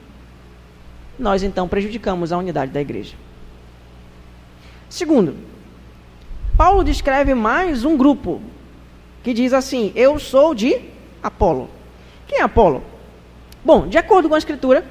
[1.17, 3.15] nós então prejudicamos a unidade da igreja.
[4.89, 5.35] Segundo,
[6.57, 8.41] Paulo descreve mais um grupo
[9.23, 10.79] que diz assim: Eu sou de
[11.21, 11.69] Apolo.
[12.27, 12.83] Quem é Apolo?
[13.63, 14.85] Bom, de acordo com a escritura,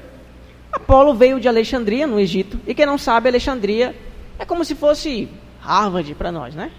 [0.71, 3.95] Apolo veio de Alexandria, no Egito, e quem não sabe, Alexandria
[4.39, 5.29] é como se fosse
[5.63, 6.71] Harvard para nós, né?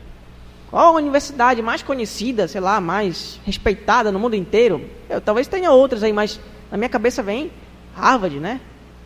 [0.70, 4.88] Qual a universidade mais conhecida, sei lá, mais respeitada no mundo inteiro?
[5.08, 6.38] Eu, talvez tenha outras aí, mas
[6.70, 7.50] na minha cabeça vem
[7.96, 8.60] Harvard, né?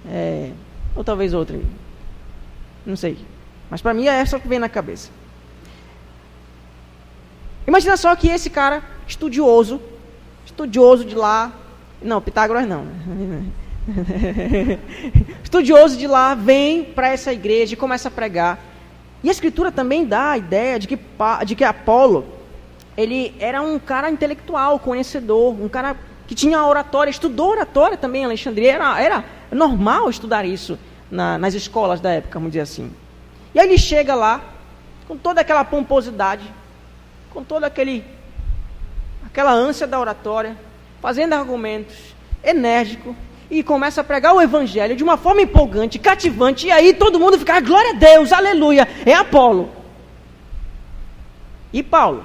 [0.07, 0.51] É,
[0.97, 1.61] ou talvez outra.
[2.85, 3.19] Não sei.
[3.71, 5.11] Mas para mim é essa que vem na cabeça.
[7.67, 9.81] Imagina só que esse cara, estudioso,
[10.45, 11.53] estudioso de lá.
[12.03, 12.87] Não, Pitágoras não.
[15.45, 18.59] estudioso de lá, vem para essa igreja e começa a pregar.
[19.23, 20.99] E a escritura também dá a ideia de que,
[21.47, 22.39] de que Apolo
[22.97, 28.25] ele era um cara intelectual, conhecedor, um cara que tinha oratória, estudou oratória também em
[28.25, 28.73] Alexandria.
[28.73, 30.77] Era, era normal estudar isso
[31.09, 32.91] na, nas escolas da época, vamos dizer assim.
[33.55, 34.41] E aí ele chega lá,
[35.07, 36.43] com toda aquela pomposidade,
[37.31, 38.05] com toda aquele,
[39.25, 40.57] aquela ânsia da oratória,
[41.01, 41.97] fazendo argumentos,
[42.43, 43.15] enérgico,
[43.51, 47.39] e começa a pregar o evangelho de uma forma empolgante, cativante, e aí todo mundo
[47.39, 49.71] fica, ah, glória a Deus, aleluia, é Apolo.
[51.73, 52.25] E Paulo?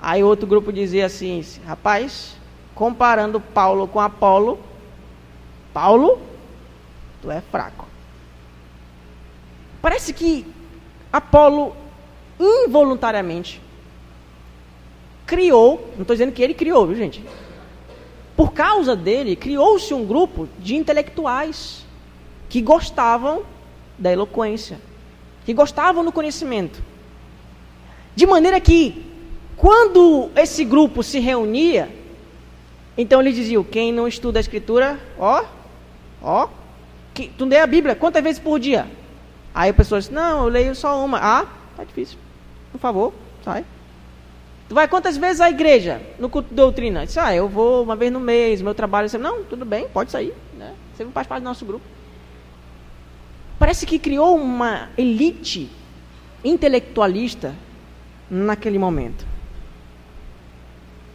[0.00, 2.36] Aí outro grupo dizia assim, rapaz,
[2.74, 4.58] comparando Paulo com Apolo,
[5.72, 6.20] Paulo,
[7.20, 7.86] tu é fraco.
[9.80, 10.46] Parece que
[11.12, 11.76] Apolo
[12.38, 13.60] involuntariamente
[15.26, 17.24] criou, não estou dizendo que ele criou, viu gente?
[18.36, 21.84] Por causa dele, criou-se um grupo de intelectuais
[22.48, 23.42] que gostavam
[23.98, 24.80] da eloquência,
[25.44, 26.82] que gostavam do conhecimento.
[28.14, 29.04] De maneira que,
[29.56, 31.90] quando esse grupo se reunia,
[32.96, 35.44] então eles diziam: quem não estuda a Escritura, ó,
[36.22, 36.48] ó,
[37.14, 38.86] que, tu lê a Bíblia quantas vezes por dia?
[39.54, 41.18] Aí a pessoa diz: não, eu leio só uma.
[41.18, 42.18] Ah, tá difícil.
[42.70, 43.12] Por favor,
[43.44, 43.64] sai.
[44.72, 47.04] Tu vai quantas vezes à igreja no culto de doutrina?
[47.04, 49.06] Diz, ah, eu vou uma vez no mês, meu trabalho.
[49.06, 50.32] Você, não, tudo bem, pode sair.
[50.56, 50.72] Né?
[50.94, 51.84] Você não faz parte do nosso grupo.
[53.58, 55.70] Parece que criou uma elite
[56.42, 57.54] intelectualista
[58.30, 59.26] naquele momento.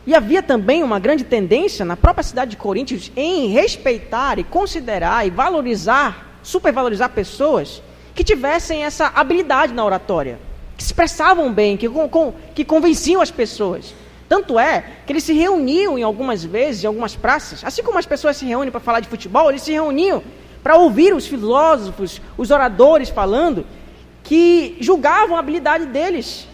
[0.06, 5.26] E havia também uma grande tendência na própria cidade de Coríntios em respeitar e considerar
[5.26, 7.82] e valorizar, supervalorizar pessoas
[8.13, 10.38] que tivessem essa habilidade na oratória
[10.78, 13.96] que se expressavam bem, que, com, que convenciam as pessoas.
[14.30, 18.06] Tanto é que eles se reuniam em algumas vezes, em algumas praças, assim como as
[18.06, 20.22] pessoas se reúnem para falar de futebol, eles se reuniam
[20.62, 23.66] para ouvir os filósofos, os oradores falando,
[24.24, 26.48] que julgavam a habilidade deles.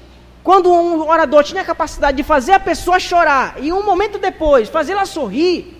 [0.44, 4.70] Quando um orador tinha a capacidade de fazer a pessoa chorar e um momento depois
[4.70, 5.76] fazê-la sorrir,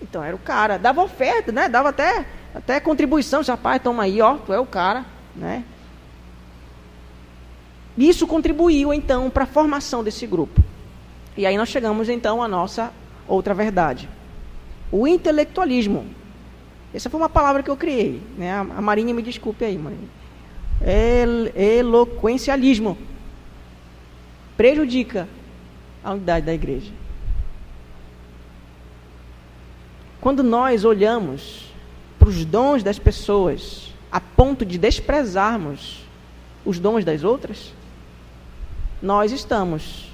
[0.00, 1.68] então era o cara, dava oferta, né?
[1.68, 5.04] Dava até, até contribuição, rapaz, toma aí, ó, tu é o cara,
[5.34, 5.64] né?
[7.96, 10.60] Isso contribuiu então para a formação desse grupo.
[11.36, 12.92] E aí nós chegamos então à nossa
[13.26, 14.08] outra verdade.
[14.90, 16.06] O intelectualismo.
[16.92, 18.20] Essa foi uma palavra que eu criei.
[18.36, 18.52] Né?
[18.52, 20.08] A Marinha me desculpe aí, Marinha.
[20.80, 22.96] El eloquencialismo.
[24.56, 25.28] Prejudica
[26.02, 26.92] a unidade da igreja.
[30.20, 31.72] Quando nós olhamos
[32.18, 36.04] para os dons das pessoas a ponto de desprezarmos
[36.64, 37.74] os dons das outras,
[39.02, 40.10] nós estamos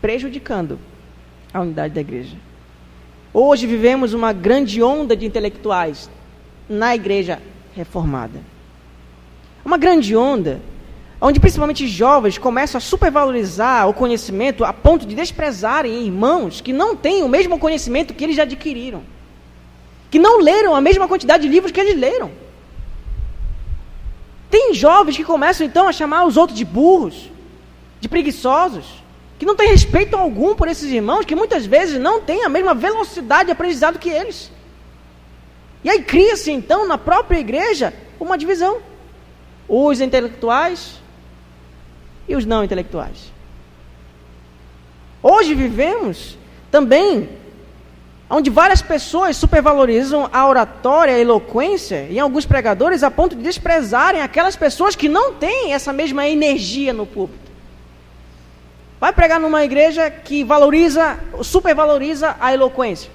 [0.00, 0.78] prejudicando
[1.52, 2.36] a unidade da igreja.
[3.32, 6.10] Hoje vivemos uma grande onda de intelectuais
[6.68, 7.40] na igreja
[7.74, 8.40] reformada.
[9.64, 10.60] Uma grande onda
[11.20, 16.94] onde principalmente jovens começam a supervalorizar o conhecimento a ponto de desprezarem irmãos que não
[16.94, 19.02] têm o mesmo conhecimento que eles já adquiriram,
[20.10, 22.30] que não leram a mesma quantidade de livros que eles leram.
[24.50, 27.30] Tem jovens que começam então a chamar os outros de burros,
[28.00, 29.02] de preguiçosos,
[29.38, 32.74] que não têm respeito algum por esses irmãos, que muitas vezes não têm a mesma
[32.74, 34.50] velocidade de aprendizado que eles.
[35.84, 38.78] E aí cria-se então na própria igreja uma divisão.
[39.68, 41.00] Os intelectuais
[42.28, 43.32] e os não intelectuais.
[45.22, 46.36] Hoje vivemos
[46.70, 47.28] também
[48.28, 54.20] onde várias pessoas supervalorizam a oratória, a eloquência, e alguns pregadores a ponto de desprezarem
[54.20, 57.45] aquelas pessoas que não têm essa mesma energia no púlpito.
[58.98, 63.10] Vai pregar numa igreja que valoriza, supervaloriza a eloquência.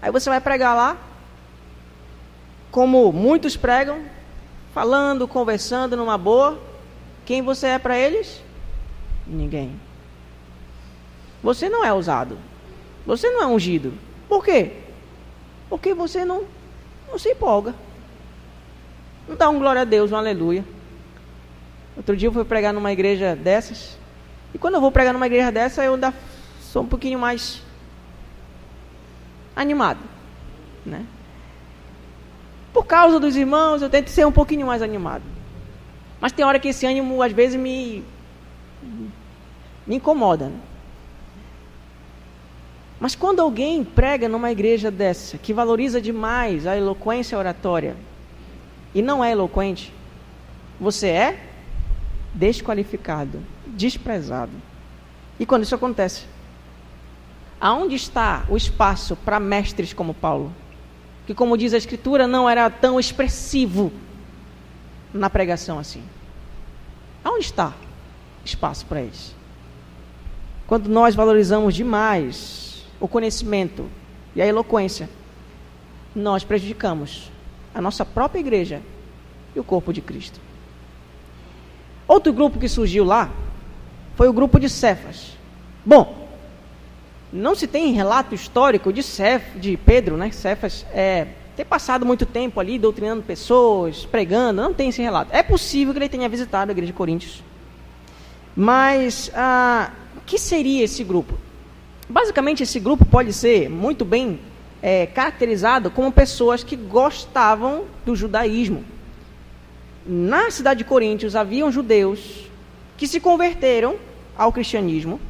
[0.00, 0.96] Aí você vai pregar lá,
[2.70, 4.00] como muitos pregam,
[4.72, 6.58] falando, conversando numa boa.
[7.24, 8.42] Quem você é para eles?
[9.26, 9.78] Ninguém.
[11.42, 12.38] Você não é usado.
[13.06, 13.92] Você não é ungido.
[14.28, 14.72] Por quê?
[15.68, 16.44] Porque você não,
[17.08, 17.74] não se empolga.
[19.28, 20.64] Não dá um glória a Deus, um aleluia.
[21.96, 23.98] Outro dia eu fui pregar numa igreja dessas.
[24.54, 26.14] E quando eu vou pregar numa igreja dessa, eu ainda
[26.60, 27.60] sou um pouquinho mais
[29.56, 29.98] animado.
[30.86, 31.04] Né?
[32.72, 35.24] Por causa dos irmãos, eu tento ser um pouquinho mais animado.
[36.20, 38.04] Mas tem hora que esse ânimo, às vezes, me,
[39.86, 40.46] me incomoda.
[40.46, 40.58] Né?
[43.00, 47.96] Mas quando alguém prega numa igreja dessa, que valoriza demais a eloquência oratória,
[48.94, 49.92] e não é eloquente,
[50.80, 51.40] você é
[52.32, 53.42] desqualificado,
[53.74, 54.52] desprezado.
[55.38, 56.24] E quando isso acontece,
[57.60, 60.52] aonde está o espaço para mestres como Paulo?
[61.26, 63.92] que, como diz a Escritura, não era tão expressivo
[65.12, 66.02] na pregação assim.
[67.22, 67.72] Aonde está
[68.44, 69.34] espaço para eles?
[70.66, 73.88] Quando nós valorizamos demais o conhecimento
[74.34, 75.08] e a eloquência,
[76.14, 77.30] nós prejudicamos
[77.74, 78.82] a nossa própria igreja
[79.54, 80.40] e o corpo de Cristo.
[82.06, 83.30] Outro grupo que surgiu lá
[84.16, 85.36] foi o grupo de Cefas.
[85.84, 86.28] Bom,
[87.32, 90.30] não se tem relato histórico de, Cef, de Pedro, né?
[90.30, 95.30] Cefas, é, ter passado muito tempo ali doutrinando pessoas, pregando, não tem esse relato.
[95.32, 97.42] É possível que ele tenha visitado a igreja de Coríntios.
[98.56, 99.90] Mas ah,
[100.24, 101.34] que seria esse grupo?
[102.08, 104.38] Basicamente, esse grupo pode ser muito bem
[104.82, 108.84] é, caracterizado como pessoas que gostavam do judaísmo.
[110.06, 112.44] Na cidade de Coríntios haviam judeus
[113.04, 113.96] que se converteram
[114.34, 115.20] ao cristianismo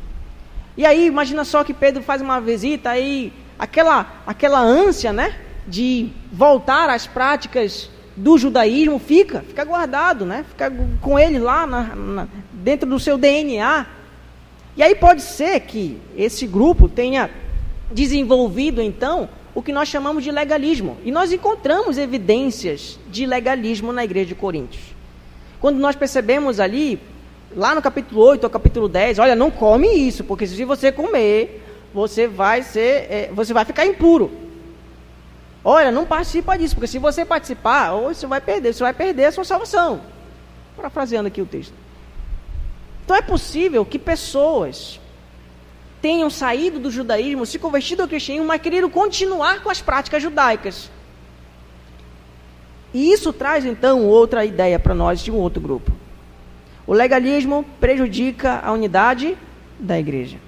[0.76, 5.36] e aí, imagina só que Pedro faz uma visita, aí aquela, aquela ânsia, né,
[5.68, 11.82] de voltar às práticas do judaísmo fica, fica guardado, né, fica com ele lá na,
[11.94, 13.86] na, dentro do seu DNA.
[14.76, 17.30] E aí pode ser que esse grupo tenha
[17.92, 20.96] desenvolvido, então, o que nós chamamos de legalismo.
[21.04, 24.82] E nós encontramos evidências de legalismo na igreja de Coríntios.
[25.60, 27.00] Quando nós percebemos ali
[27.56, 31.62] lá no capítulo 8 ou capítulo 10, olha, não come isso, porque se você comer,
[31.92, 34.30] você vai ser, é, você vai ficar impuro.
[35.64, 39.26] Olha, não participa disso, porque se você participar, ou você vai perder, você vai perder
[39.26, 40.00] a sua salvação.
[40.76, 41.72] Parafraseando aqui o texto.
[43.04, 45.00] Então é possível que pessoas
[46.02, 50.90] tenham saído do judaísmo, se convertido ao cristianismo, mas queriam continuar com as práticas judaicas.
[52.92, 55.90] E isso traz então outra ideia para nós de um outro grupo.
[56.86, 59.36] O legalismo prejudica a unidade
[59.78, 60.38] da igreja.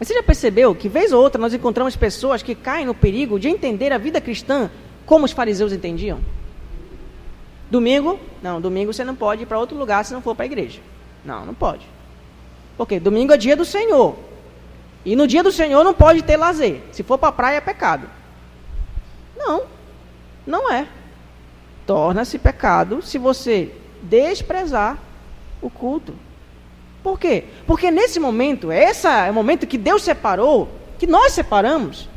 [0.00, 3.48] Você já percebeu que, vez ou outra, nós encontramos pessoas que caem no perigo de
[3.48, 4.70] entender a vida cristã
[5.04, 6.20] como os fariseus entendiam?
[7.70, 8.18] Domingo?
[8.42, 10.80] Não, domingo você não pode ir para outro lugar se não for para a igreja.
[11.24, 11.84] Não, não pode.
[12.76, 14.16] Porque domingo é dia do Senhor.
[15.04, 16.80] E no dia do Senhor não pode ter lazer.
[16.92, 18.08] Se for para a praia é pecado.
[19.36, 19.64] Não,
[20.46, 20.86] não é.
[21.86, 24.98] Torna-se pecado se você desprezar
[25.60, 26.14] o culto.
[27.02, 27.44] Por quê?
[27.66, 30.68] Porque nesse momento, esse é o momento que Deus separou,
[30.98, 32.08] que nós separamos,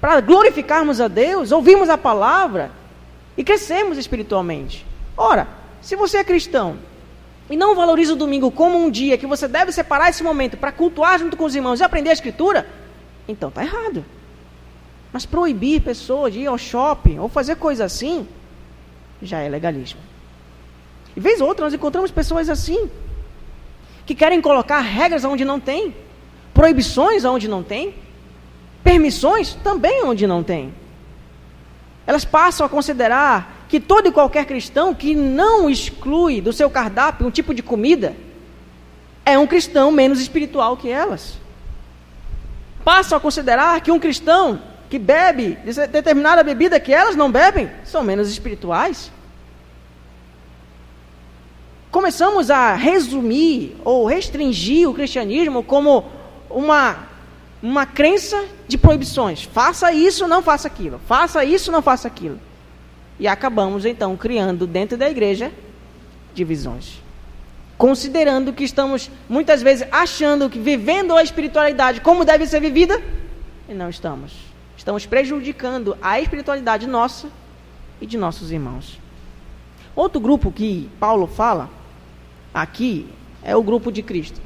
[0.00, 2.70] para glorificarmos a Deus, ouvirmos a palavra
[3.36, 4.86] e crescermos espiritualmente.
[5.16, 5.48] Ora,
[5.80, 6.76] se você é cristão
[7.48, 10.72] e não valoriza o domingo como um dia que você deve separar esse momento para
[10.72, 12.66] cultuar junto com os irmãos e aprender a escritura,
[13.28, 14.04] então está errado.
[15.12, 18.26] Mas proibir pessoas de ir ao shopping ou fazer coisa assim
[19.22, 20.00] já é legalismo.
[21.16, 22.90] E vez ou outra nós encontramos pessoas assim,
[24.04, 25.94] que querem colocar regras onde não tem,
[26.52, 27.94] proibições onde não tem,
[28.82, 30.72] permissões também onde não tem.
[32.06, 37.26] Elas passam a considerar que todo e qualquer cristão que não exclui do seu cardápio
[37.26, 38.14] um tipo de comida
[39.24, 41.38] é um cristão menos espiritual que elas.
[42.84, 44.60] Passam a considerar que um cristão
[44.90, 45.58] que bebe
[45.90, 49.10] determinada bebida que elas não bebem são menos espirituais.
[51.94, 56.04] Começamos a resumir ou restringir o cristianismo como
[56.50, 57.06] uma,
[57.62, 59.44] uma crença de proibições.
[59.44, 61.00] Faça isso, não faça aquilo.
[61.06, 62.40] Faça isso, não faça aquilo.
[63.16, 65.52] E acabamos então criando dentro da igreja
[66.34, 67.00] divisões.
[67.78, 73.00] Considerando que estamos muitas vezes achando que vivendo a espiritualidade como deve ser vivida,
[73.68, 74.32] e não estamos.
[74.76, 77.28] Estamos prejudicando a espiritualidade nossa
[78.00, 78.98] e de nossos irmãos.
[79.94, 81.83] Outro grupo que Paulo fala
[82.54, 83.08] aqui
[83.42, 84.40] é o grupo de Cristo.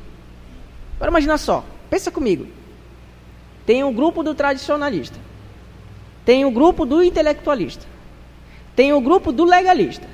[0.96, 2.46] Agora imagina só, pensa comigo.
[3.66, 5.18] Tem o grupo do tradicionalista.
[6.24, 7.86] Tem o grupo do intelectualista.
[8.74, 10.06] Tem o grupo do legalista.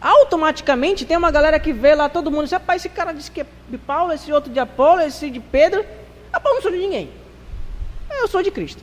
[0.00, 3.46] Automaticamente tem uma galera que vê lá todo mundo, rapaz, esse cara disse que é
[3.68, 5.84] de Paulo, esse outro de Apolo, esse de Pedro.
[6.32, 7.10] Rapaz, eu não sou de ninguém.
[8.10, 8.82] Eu sou de Cristo.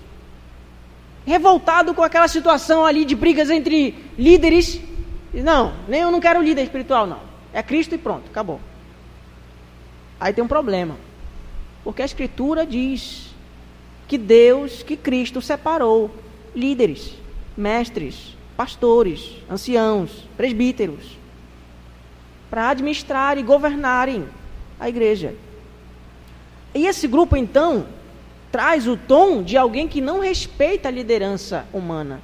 [1.26, 4.80] Revoltado com aquela situação ali de brigas entre líderes.
[5.34, 7.27] Não, nem eu não quero líder espiritual, não.
[7.58, 8.62] É Cristo e pronto, acabou.
[10.20, 10.96] Aí tem um problema.
[11.84, 13.34] Porque a Escritura diz
[14.08, 16.12] que Deus, que Cristo separou
[16.56, 17.16] líderes
[17.58, 21.18] mestres, pastores, anciãos, presbíteros,
[22.48, 24.28] para administrar e governarem
[24.80, 25.34] a igreja.
[26.76, 27.88] E esse grupo, então,
[28.52, 32.22] traz o tom de alguém que não respeita a liderança humana.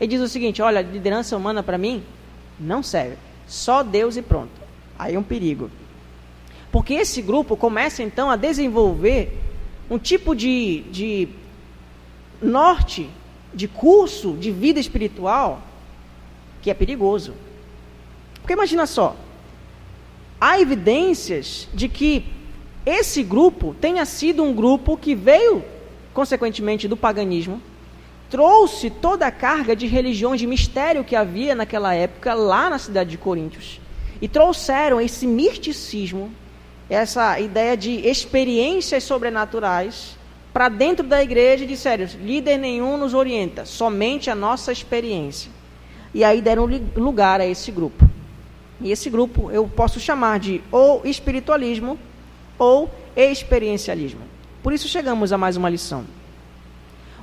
[0.00, 2.04] Ele diz o seguinte: olha, liderança humana para mim
[2.60, 3.31] não serve.
[3.52, 4.62] Só Deus e pronto.
[4.98, 5.70] Aí é um perigo.
[6.70, 9.38] Porque esse grupo começa então a desenvolver
[9.90, 11.28] um tipo de, de
[12.40, 13.10] norte
[13.52, 15.60] de curso de vida espiritual
[16.62, 17.34] que é perigoso.
[18.36, 19.14] Porque imagina só,
[20.40, 22.24] há evidências de que
[22.86, 25.62] esse grupo tenha sido um grupo que veio,
[26.14, 27.60] consequentemente, do paganismo,
[28.32, 33.10] trouxe toda a carga de religiões de mistério que havia naquela época lá na cidade
[33.10, 33.78] de Coríntios.
[34.22, 36.32] E trouxeram esse misticismo,
[36.88, 40.16] essa ideia de experiências sobrenaturais
[40.50, 45.52] para dentro da igreja e disseram: líder nenhum nos orienta, somente a nossa experiência.
[46.14, 46.64] E aí deram
[46.96, 48.08] lugar a esse grupo.
[48.80, 51.98] E esse grupo eu posso chamar de ou espiritualismo
[52.58, 54.22] ou experiencialismo.
[54.62, 56.21] Por isso chegamos a mais uma lição.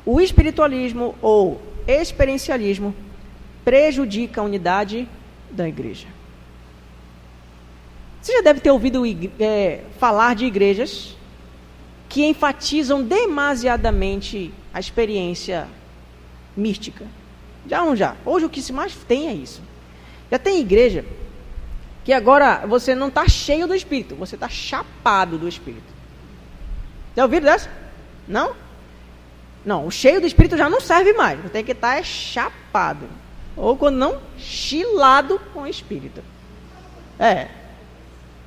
[0.05, 2.95] O espiritualismo ou experiencialismo
[3.63, 5.07] prejudica a unidade
[5.51, 6.07] da igreja.
[8.21, 9.03] Você já deve ter ouvido
[9.39, 11.15] é, falar de igrejas
[12.07, 15.67] que enfatizam demasiadamente a experiência
[16.55, 17.05] mística.
[17.67, 18.15] Já não já?
[18.25, 19.61] Hoje o que se mais tem é isso.
[20.29, 21.05] Já tem igreja
[22.03, 25.93] que agora você não está cheio do Espírito, você está chapado do Espírito.
[27.15, 27.69] Já ouviram dessa?
[28.27, 28.55] Não?
[29.65, 31.39] Não, o cheio do Espírito já não serve mais.
[31.51, 33.07] Tem que estar tá chapado.
[33.55, 36.23] Ou quando não, chilado com o Espírito.
[37.19, 37.49] É,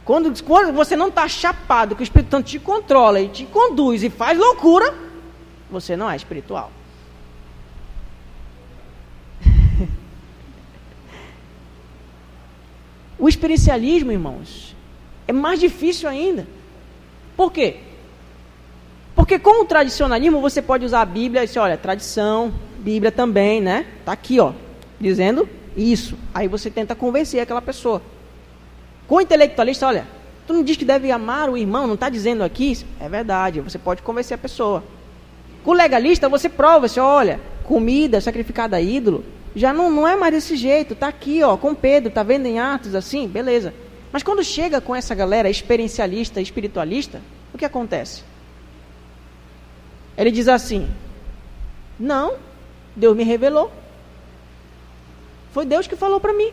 [0.04, 4.02] quando, quando você não está chapado, que o Espírito Santo te controla e te conduz
[4.02, 4.92] e faz loucura,
[5.70, 6.72] você não é espiritual.
[13.18, 14.74] o experiencialismo, irmãos,
[15.28, 16.48] é mais difícil ainda.
[17.36, 17.76] Por quê?
[19.22, 23.60] Porque com o tradicionalismo você pode usar a Bíblia e dizer, olha, tradição, Bíblia também,
[23.60, 23.86] né?
[24.00, 24.52] Está aqui, ó,
[24.98, 26.18] dizendo isso.
[26.34, 28.02] Aí você tenta convencer aquela pessoa.
[29.06, 30.08] Com o intelectualista, olha,
[30.44, 32.76] tu não diz que deve amar o irmão, não está dizendo aqui?
[32.98, 34.82] É verdade, você pode convencer a pessoa.
[35.62, 40.16] Com o legalista, você prova, se olha, comida sacrificada a ídolo, já não, não é
[40.16, 43.72] mais desse jeito, está aqui, ó, com Pedro, está vendo em Atos assim, beleza.
[44.10, 47.20] Mas quando chega com essa galera experiencialista, espiritualista,
[47.54, 48.31] o que acontece?
[50.16, 50.88] Ele diz assim:
[51.98, 52.34] Não,
[52.94, 53.72] Deus me revelou.
[55.52, 56.50] Foi Deus que falou para mim.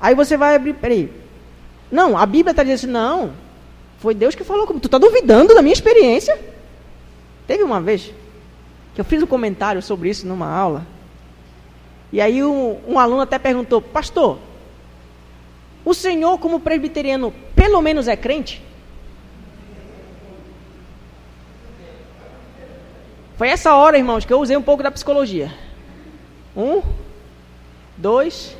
[0.00, 1.12] Aí você vai abrir, peraí.
[1.90, 3.32] Não, a Bíblia está dizendo assim, não.
[3.98, 4.80] Foi Deus que falou comigo.
[4.80, 6.38] Tu está duvidando da minha experiência?
[7.46, 8.12] Teve uma vez
[8.94, 10.86] que eu fiz um comentário sobre isso numa aula.
[12.12, 14.38] E aí um, um aluno até perguntou, pastor,
[15.84, 18.62] o senhor como presbiteriano pelo menos é crente?
[23.38, 25.54] Foi essa hora, irmãos, que eu usei um pouco da psicologia.
[26.56, 26.82] Um,
[27.96, 28.56] dois,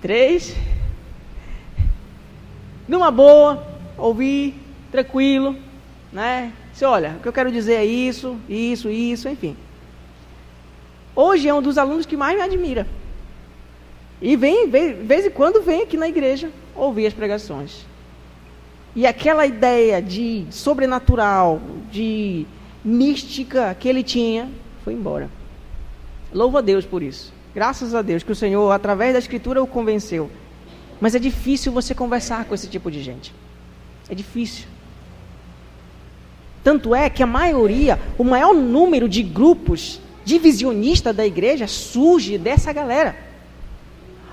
[0.00, 0.56] três.
[2.88, 3.62] Numa boa,
[3.98, 4.54] ouvir,
[4.90, 5.54] tranquilo,
[6.10, 6.50] né?
[6.72, 9.54] Se olha, o que eu quero dizer é isso, isso, isso, enfim.
[11.14, 12.86] Hoje é um dos alunos que mais me admira.
[14.18, 17.84] E vem, de vez em quando vem aqui na igreja ouvir as pregações.
[18.96, 21.60] E aquela ideia de sobrenatural,
[21.92, 22.46] de
[22.84, 24.50] mística que ele tinha,
[24.84, 25.30] foi embora.
[26.32, 27.32] Louvo a Deus por isso.
[27.54, 30.30] Graças a Deus que o Senhor, através da Escritura, o convenceu.
[31.00, 33.32] Mas é difícil você conversar com esse tipo de gente.
[34.08, 34.66] É difícil.
[36.62, 42.72] Tanto é que a maioria, o maior número de grupos divisionistas da igreja surge dessa
[42.72, 43.16] galera.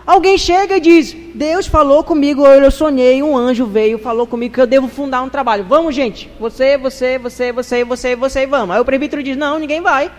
[0.05, 4.61] Alguém chega e diz: Deus falou comigo, eu sonhei, um anjo veio, falou comigo que
[4.61, 5.63] eu devo fundar um trabalho.
[5.63, 6.29] Vamos, gente.
[6.39, 8.75] Você, você, você, você, você, você, vamos.
[8.75, 10.11] Aí o presbítero diz: Não, ninguém vai.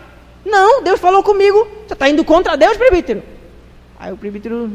[0.45, 1.67] Não, Deus falou comigo.
[1.87, 3.23] Você está indo contra Deus, presbítero?
[3.99, 4.73] Aí o presbítero.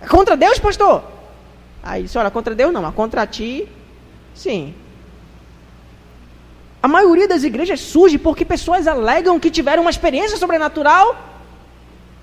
[0.00, 1.02] É contra Deus, pastor?
[1.82, 3.66] Aí disse: Olha, contra Deus não, mas contra ti,
[4.34, 4.74] sim.
[6.82, 11.29] A maioria das igrejas surge porque pessoas alegam que tiveram uma experiência sobrenatural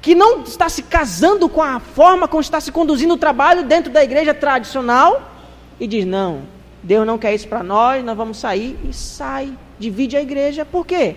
[0.01, 3.91] que não está se casando com a forma como está se conduzindo o trabalho dentro
[3.91, 5.31] da igreja tradicional
[5.79, 6.43] e diz: Não,
[6.83, 10.65] Deus não quer isso para nós, nós vamos sair e sai, divide a igreja.
[10.65, 11.15] Por quê?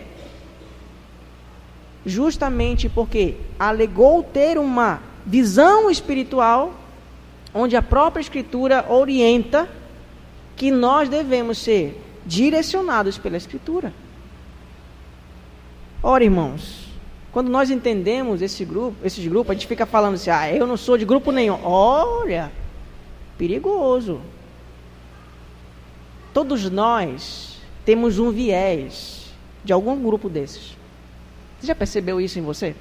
[2.04, 6.72] Justamente porque alegou ter uma visão espiritual
[7.52, 9.68] onde a própria Escritura orienta
[10.56, 13.92] que nós devemos ser direcionados pela Escritura.
[16.02, 16.79] Ora, irmãos,
[17.32, 20.76] quando nós entendemos esse grupo, esses grupos, a gente fica falando assim: ah, eu não
[20.76, 21.58] sou de grupo nenhum.
[21.62, 22.50] Olha,
[23.38, 24.20] perigoso.
[26.34, 29.32] Todos nós temos um viés
[29.64, 30.76] de algum grupo desses.
[31.60, 32.74] Você já percebeu isso em você?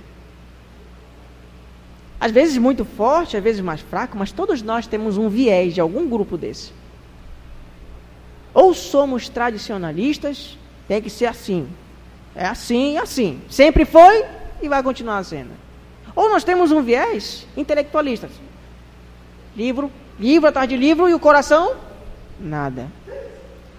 [2.19, 5.81] Às vezes muito forte, às vezes mais fraco, mas todos nós temos um viés de
[5.81, 6.71] algum grupo desse.
[8.53, 11.67] Ou somos tradicionalistas, tem que ser assim.
[12.35, 13.41] É assim assim.
[13.49, 14.25] Sempre foi
[14.61, 15.51] e vai continuar sendo.
[16.15, 18.29] Ou nós temos um viés intelectualista.
[19.55, 21.75] Livro, livro atrás de livro e o coração,
[22.39, 22.87] nada.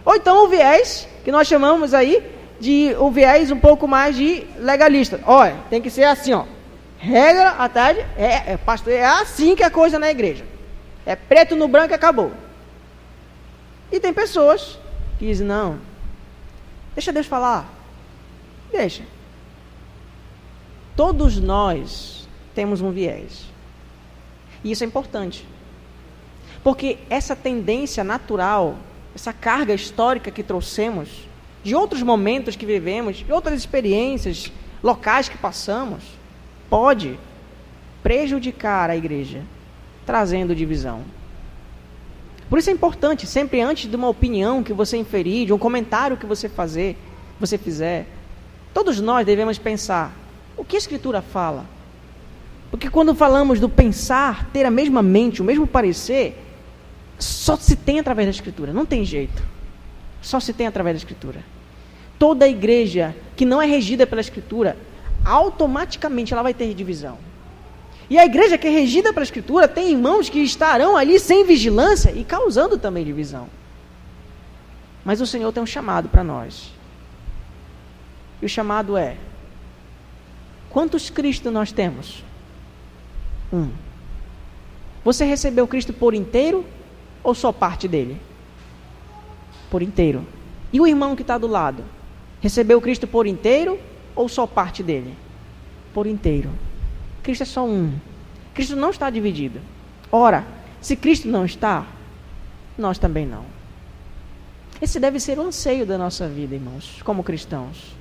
[0.05, 2.22] Ou então o viés, que nós chamamos aí
[2.59, 5.20] de o viés um pouco mais de legalista.
[5.26, 6.45] Olha, tem que ser assim, ó.
[6.99, 10.45] Regra à tarde, é, é, pastor, é assim que a coisa na igreja.
[11.07, 12.31] É preto no branco e acabou.
[13.91, 14.78] E tem pessoas
[15.18, 15.78] que dizem, não,
[16.95, 17.66] deixa Deus falar.
[18.70, 19.03] Deixa.
[21.01, 23.46] Todos nós temos um viés.
[24.62, 25.46] E isso é importante.
[26.62, 28.76] Porque essa tendência natural,
[29.14, 31.26] essa carga histórica que trouxemos,
[31.64, 36.05] de outros momentos que vivemos, de outras experiências locais que passamos,
[36.68, 37.18] pode
[38.03, 39.40] prejudicar a igreja,
[40.05, 41.01] trazendo divisão.
[42.51, 46.18] Por isso é importante, sempre antes de uma opinião que você inferir, de um comentário
[46.18, 46.94] que você fazer,
[47.40, 48.07] você fizer,
[48.74, 50.14] todos nós devemos pensar:
[50.61, 51.64] o que a Escritura fala?
[52.70, 56.36] Porque quando falamos do pensar, ter a mesma mente, o mesmo parecer,
[57.18, 59.42] só se tem através da Escritura, não tem jeito.
[60.20, 61.42] Só se tem através da Escritura.
[62.18, 64.76] Toda igreja que não é regida pela Escritura,
[65.24, 67.16] automaticamente ela vai ter divisão.
[68.11, 72.12] E a igreja que é regida pela Escritura tem irmãos que estarão ali sem vigilância
[72.12, 73.48] e causando também divisão.
[75.02, 76.70] Mas o Senhor tem um chamado para nós.
[78.42, 79.16] E o chamado é:
[80.71, 82.25] quantos Cristo nós temos?
[83.53, 83.71] Um.
[85.05, 86.64] Você recebeu Cristo por inteiro
[87.23, 88.21] ou só parte dele?
[89.71, 90.27] Por inteiro.
[90.73, 91.85] E o irmão que está do lado?
[92.41, 93.79] Recebeu Cristo por inteiro
[94.14, 95.14] ou só parte dele?
[95.93, 96.51] Por inteiro.
[97.23, 97.93] Cristo é só um.
[98.55, 99.61] Cristo não está dividido.
[100.11, 100.45] Ora,
[100.81, 101.87] se Cristo não está,
[102.77, 103.45] nós também não.
[104.81, 107.95] Esse deve ser o anseio da nossa vida, irmãos, como cristãos.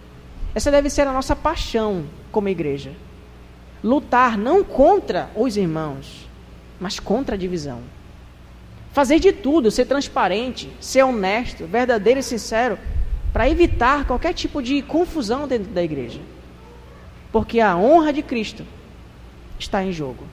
[0.54, 2.92] Essa deve ser a nossa paixão como igreja.
[3.84, 6.28] Lutar não contra os irmãos,
[6.80, 7.82] mas contra a divisão.
[8.92, 12.78] Fazer de tudo, ser transparente, ser honesto, verdadeiro e sincero,
[13.32, 16.20] para evitar qualquer tipo de confusão dentro da igreja.
[17.32, 18.66] Porque a honra de Cristo
[19.60, 20.24] está em jogo.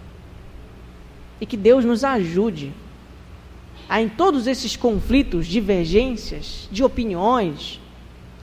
[1.38, 2.72] E que Deus nos ajude
[3.88, 7.78] a, em todos esses conflitos, divergências, de opiniões,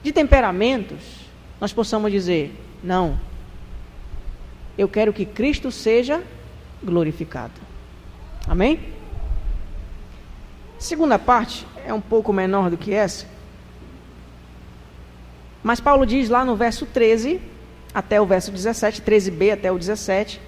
[0.02, 1.23] de temperamentos,
[1.64, 3.18] nós possamos dizer: não,
[4.76, 6.22] eu quero que Cristo seja
[6.82, 7.54] glorificado.
[8.46, 8.80] Amém?
[10.78, 13.26] Segunda parte é um pouco menor do que essa.
[15.62, 17.40] Mas Paulo diz lá no verso 13
[17.94, 20.42] até o verso 17, 13b até o 17,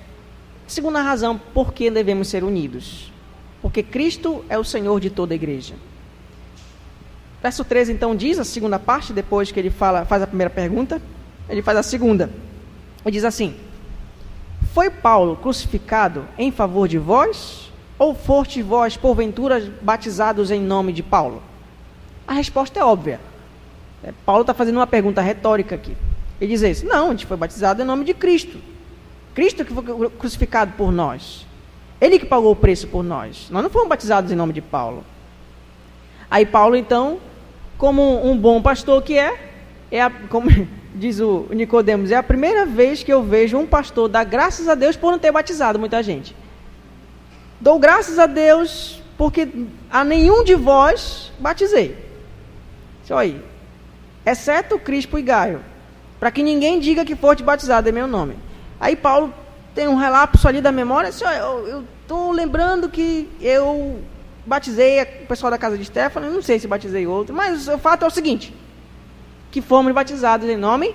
[0.66, 3.10] segunda razão por que devemos ser unidos.
[3.62, 5.76] Porque Cristo é o Senhor de toda a igreja.
[7.46, 11.00] Verso 13 então diz a segunda parte, depois que ele fala, faz a primeira pergunta,
[11.48, 12.28] ele faz a segunda.
[13.04, 13.54] E diz assim:
[14.74, 17.70] Foi Paulo crucificado em favor de vós?
[18.00, 21.40] Ou foste vós, porventura, batizados em nome de Paulo?
[22.26, 23.20] A resposta é óbvia.
[24.02, 25.96] É, Paulo está fazendo uma pergunta retórica aqui.
[26.40, 28.58] Ele diz isso: Não, a gente foi batizado em nome de Cristo.
[29.36, 31.46] Cristo que foi crucificado por nós.
[32.00, 33.46] Ele que pagou o preço por nós.
[33.50, 35.04] Nós não fomos batizados em nome de Paulo.
[36.28, 37.20] Aí Paulo, então,
[37.78, 39.50] como um bom pastor que é,
[39.90, 40.48] é a, como
[40.94, 44.74] diz o Nicodemos, é a primeira vez que eu vejo um pastor dar graças a
[44.74, 46.34] Deus por não ter batizado muita gente.
[47.60, 49.48] Dou graças a Deus porque
[49.90, 51.96] a nenhum de vós batizei.
[53.04, 53.40] Só aí.
[54.24, 55.60] Exceto Crispo e Gaio.
[56.18, 58.36] Para que ninguém diga que foste batizado em meu nome.
[58.80, 59.32] Aí Paulo
[59.74, 61.10] tem um relapso ali da memória.
[61.10, 64.00] Assim, eu estou lembrando que eu
[64.46, 68.04] batizei o pessoal da casa de Stefano, não sei se batizei outro, mas o fato
[68.04, 68.54] é o seguinte:
[69.50, 70.94] que fomos batizados em nome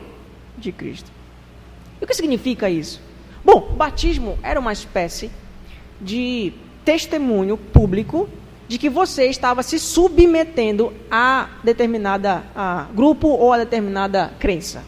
[0.58, 1.12] de Cristo.
[2.00, 3.02] E o que significa isso?
[3.44, 5.30] Bom, o batismo era uma espécie
[6.00, 6.54] de
[6.86, 8.30] testemunho público
[8.68, 14.84] de que você estava se submetendo a determinada a grupo ou a determinada crença.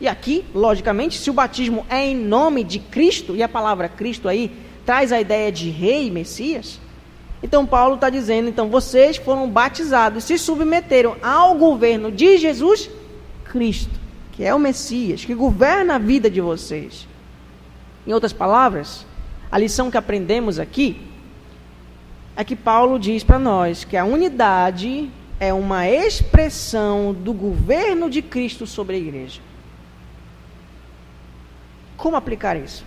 [0.00, 4.28] E aqui, logicamente, se o batismo é em nome de Cristo, e a palavra Cristo
[4.28, 4.50] aí
[4.84, 6.80] traz a ideia de rei, Messias,
[7.46, 12.90] então Paulo está dizendo, então vocês foram batizados, se submeteram ao governo de Jesus
[13.44, 14.00] Cristo,
[14.32, 17.06] que é o Messias, que governa a vida de vocês.
[18.04, 19.06] Em outras palavras,
[19.48, 21.00] a lição que aprendemos aqui
[22.34, 28.22] é que Paulo diz para nós que a unidade é uma expressão do governo de
[28.22, 29.40] Cristo sobre a igreja.
[31.96, 32.84] Como aplicar isso?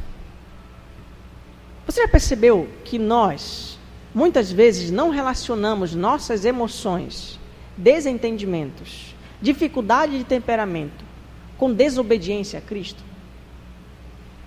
[1.85, 3.68] Você já percebeu que nós,
[4.19, 7.39] Muitas vezes não relacionamos nossas emoções,
[7.77, 11.05] desentendimentos, dificuldade de temperamento
[11.57, 13.01] com desobediência a Cristo.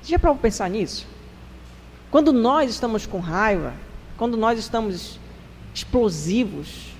[0.02, 1.06] Já para pensar nisso?
[2.10, 3.72] Quando nós estamos com raiva,
[4.18, 5.18] quando nós estamos
[5.72, 6.92] explosivos,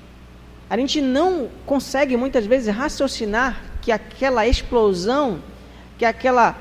[0.70, 5.42] a gente não consegue muitas vezes raciocinar que aquela explosão,
[5.98, 6.56] que aquela,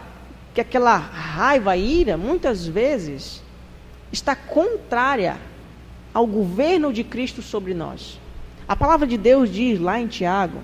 [0.54, 3.42] que aquela raiva, ira, muitas vezes
[4.12, 5.38] está contrária
[6.14, 8.20] ao governo de Cristo sobre nós.
[8.68, 10.60] A palavra de Deus diz lá em Tiago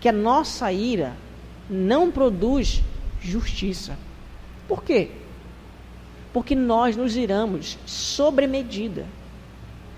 [0.00, 1.12] que a nossa ira
[1.68, 2.82] não produz
[3.20, 3.96] justiça.
[4.66, 5.10] Por quê?
[6.32, 9.06] Porque nós nos iramos sobre medida.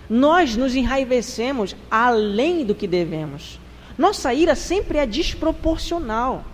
[0.08, 3.60] Nós nos enraivecemos além do que devemos.
[3.96, 6.44] Nossa ira sempre é desproporcional.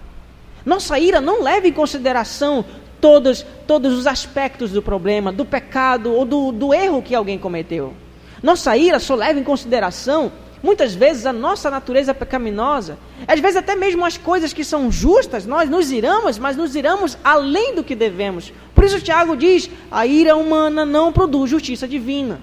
[0.64, 2.64] Nossa ira não leva em consideração
[3.00, 7.94] todos, todos os aspectos do problema, do pecado ou do, do erro que alguém cometeu.
[8.42, 10.30] Nossa ira só leva em consideração,
[10.62, 12.98] muitas vezes, a nossa natureza pecaminosa.
[13.26, 17.18] Às vezes, até mesmo as coisas que são justas, nós nos iramos, mas nos iramos
[17.24, 18.52] além do que devemos.
[18.74, 22.40] Por isso, Tiago diz: a ira humana não produz justiça divina.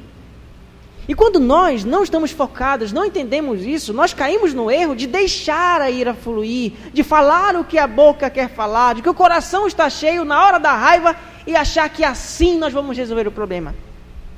[1.07, 5.79] E quando nós não estamos focados, não entendemos isso, nós caímos no erro de deixar
[5.79, 9.67] a ira fluir, de falar o que a boca quer falar, de que o coração
[9.67, 13.75] está cheio na hora da raiva e achar que assim nós vamos resolver o problema.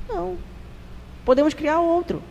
[0.08, 0.36] Não.
[1.24, 2.22] Podemos criar outro.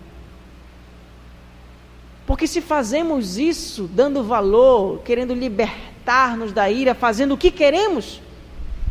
[2.27, 8.21] Porque se fazemos isso, dando valor, querendo libertar-nos da ira, fazendo o que queremos,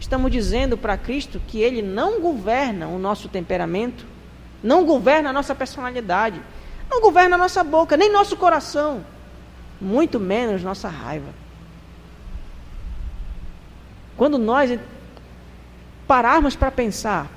[0.01, 4.07] estamos dizendo para Cristo que Ele não governa o nosso temperamento,
[4.67, 6.43] não governa a nossa personalidade,
[6.91, 9.07] não governa a nossa boca, nem nosso coração,
[9.81, 11.33] muito menos nossa raiva.
[14.17, 14.79] Quando nós
[16.07, 17.31] pararmos para pensar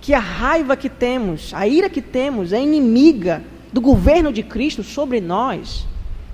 [0.00, 4.82] que a raiva que temos, a ira que temos é inimiga do governo de Cristo
[4.82, 5.86] sobre nós,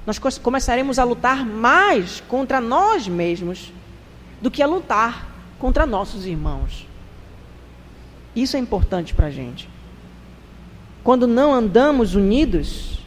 [0.05, 3.73] nós começaremos a lutar mais contra nós mesmos
[4.41, 5.29] do que a lutar
[5.59, 6.87] contra nossos irmãos.
[8.37, 9.67] Isso é importante para a gente.
[11.03, 13.01] Quando não andamos unidos,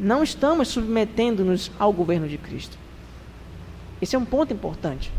[0.00, 2.78] não estamos submetendo-nos ao governo de Cristo.
[4.00, 5.12] Esse é um ponto importante.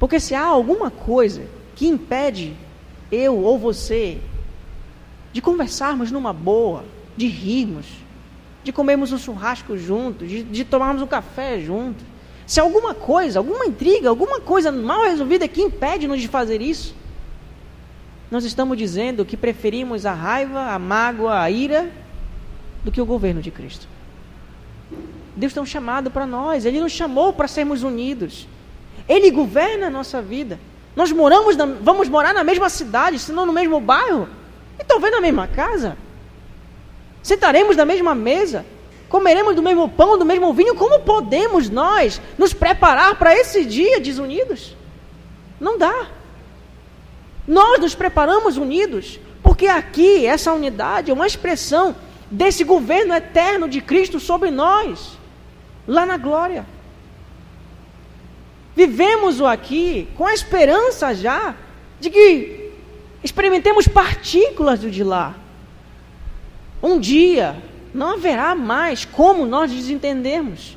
[0.00, 1.46] Porque se há alguma coisa
[1.76, 2.56] que impede
[3.12, 4.18] eu ou você
[5.32, 6.84] de conversarmos numa boa,
[7.16, 7.86] de rirmos,
[8.64, 12.02] de comermos um churrasco juntos, de, de tomarmos um café juntos,
[12.46, 16.94] se alguma coisa, alguma intriga, alguma coisa mal resolvida que impede-nos de fazer isso,
[18.34, 21.88] nós estamos dizendo que preferimos a raiva, a mágoa, a ira
[22.82, 23.86] do que o governo de Cristo.
[25.36, 28.48] Deus tem um chamado para nós, Ele nos chamou para sermos unidos.
[29.08, 30.58] Ele governa a nossa vida.
[30.96, 34.28] Nós moramos, na, vamos morar na mesma cidade, se não no mesmo bairro,
[34.80, 35.96] e talvez na mesma casa.
[37.22, 38.66] Sentaremos na mesma mesa,
[39.08, 44.00] comeremos do mesmo pão, do mesmo vinho, como podemos nós nos preparar para esse dia
[44.00, 44.76] desunidos?
[45.60, 46.08] Não dá.
[47.46, 51.94] Nós nos preparamos unidos, porque aqui essa unidade é uma expressão
[52.30, 55.18] desse governo eterno de Cristo sobre nós,
[55.86, 56.66] lá na glória.
[58.74, 61.54] Vivemos o aqui com a esperança já
[62.00, 62.72] de que
[63.22, 65.34] experimentemos partículas do de lá.
[66.82, 67.56] Um dia
[67.94, 70.76] não haverá mais como nós desentendermos.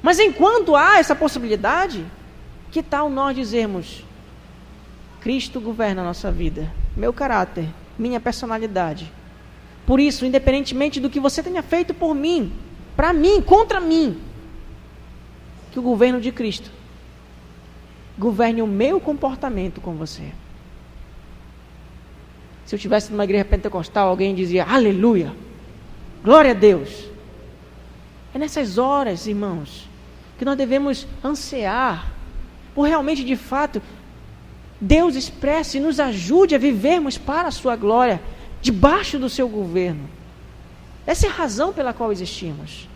[0.00, 2.04] Mas enquanto há essa possibilidade,
[2.70, 4.04] que tal nós dizermos:
[5.24, 7.66] Cristo governa a nossa vida, meu caráter,
[7.98, 9.10] minha personalidade.
[9.86, 12.52] Por isso, independentemente do que você tenha feito por mim,
[12.94, 14.20] para mim, contra mim,
[15.72, 16.70] que o governo de Cristo
[18.18, 20.30] governe o meu comportamento com você.
[22.66, 25.34] Se eu estivesse numa igreja pentecostal, alguém dizia aleluia,
[26.22, 27.08] glória a Deus.
[28.34, 29.88] É nessas horas, irmãos,
[30.38, 32.12] que nós devemos ansiar
[32.74, 33.80] por realmente, de fato,
[34.84, 38.20] Deus expresse e nos ajude a vivermos para a sua glória,
[38.60, 40.06] debaixo do seu governo.
[41.06, 42.86] Essa é a razão pela qual existimos.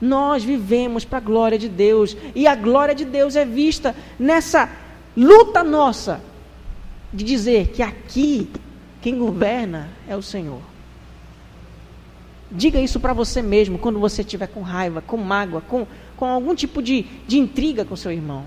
[0.00, 4.70] Nós vivemos para a glória de Deus, e a glória de Deus é vista nessa
[5.14, 6.22] luta nossa
[7.12, 8.50] de dizer que aqui
[9.02, 10.60] quem governa é o Senhor.
[12.50, 16.54] Diga isso para você mesmo quando você estiver com raiva, com mágoa, com, com algum
[16.54, 18.44] tipo de, de intriga com seu irmão.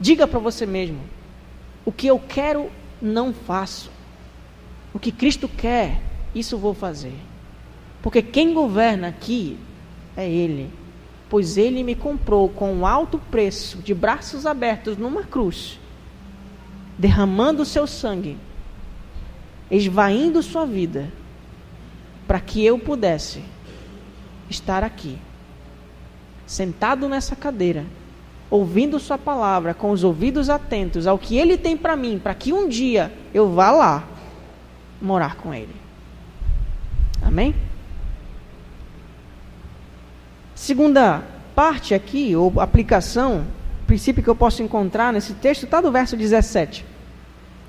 [0.00, 0.98] Diga para você mesmo:
[1.84, 2.70] o que eu quero,
[3.00, 3.90] não faço.
[4.94, 6.00] O que Cristo quer,
[6.34, 7.14] isso vou fazer.
[8.00, 9.58] Porque quem governa aqui
[10.16, 10.70] é Ele.
[11.28, 15.80] Pois Ele me comprou com um alto preço, de braços abertos numa cruz,
[16.98, 18.36] derramando o seu sangue,
[19.70, 21.10] esvaindo sua vida,
[22.26, 23.42] para que eu pudesse
[24.50, 25.18] estar aqui,
[26.46, 27.86] sentado nessa cadeira
[28.52, 32.52] ouvindo Sua palavra, com os ouvidos atentos ao que Ele tem para mim, para que
[32.52, 34.04] um dia eu vá lá
[35.00, 35.74] morar com Ele.
[37.22, 37.54] Amém?
[40.54, 41.24] Segunda
[41.54, 43.46] parte aqui, ou aplicação,
[43.86, 46.84] princípio que eu posso encontrar nesse texto, está do verso 17.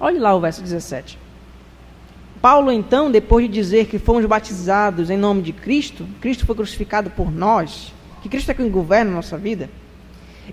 [0.01, 1.17] Olhe lá o verso 17.
[2.41, 7.09] Paulo, então, depois de dizer que fomos batizados em nome de Cristo, Cristo foi crucificado
[7.09, 9.69] por nós, que Cristo é quem governa a nossa vida,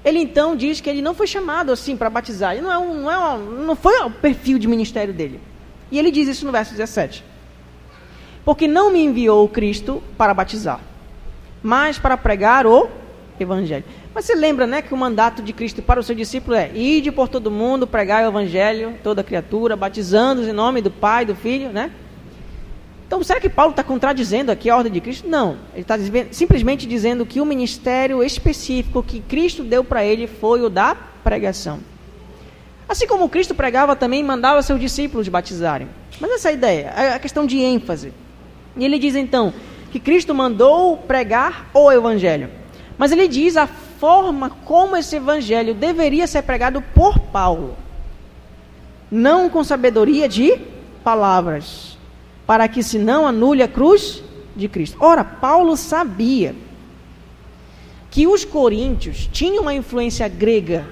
[0.05, 2.53] ele então diz que ele não foi chamado assim para batizar.
[2.53, 5.41] Ele não, é um, não, é um, não foi o perfil de ministério dele.
[5.91, 7.24] E ele diz isso no verso 17.
[8.45, 10.80] Porque não me enviou Cristo para batizar,
[11.62, 12.88] mas para pregar o
[13.38, 13.84] evangelho.
[14.14, 17.12] Mas você lembra, né, que o mandato de Cristo para o seu discípulo é: ide
[17.12, 21.70] por todo mundo, pregar o evangelho, toda criatura, batizando-os em nome do Pai, do Filho,
[21.70, 21.91] né?
[23.11, 25.26] Então, será que Paulo está contradizendo aqui a ordem de Cristo?
[25.26, 25.56] Não.
[25.74, 25.96] Ele está
[26.30, 31.80] simplesmente dizendo que o ministério específico que Cristo deu para ele foi o da pregação.
[32.88, 35.88] Assim como Cristo pregava, também mandava seus discípulos batizarem.
[36.20, 38.12] Mas essa é a ideia, é a questão de ênfase.
[38.76, 39.52] E ele diz então
[39.90, 42.48] que Cristo mandou pregar o evangelho.
[42.96, 47.76] Mas ele diz a forma como esse evangelho deveria ser pregado por Paulo.
[49.11, 50.61] Não com sabedoria de
[51.02, 51.89] palavras,
[52.51, 54.24] para que se não anule a cruz
[54.57, 54.96] de Cristo.
[54.98, 56.53] Ora, Paulo sabia
[58.11, 60.84] que os coríntios tinham uma influência grega,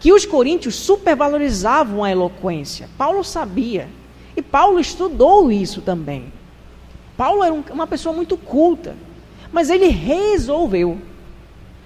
[0.00, 2.90] que os coríntios supervalorizavam a eloquência.
[2.98, 3.88] Paulo sabia.
[4.36, 6.32] E Paulo estudou isso também.
[7.16, 8.96] Paulo era um, uma pessoa muito culta,
[9.52, 10.98] mas ele resolveu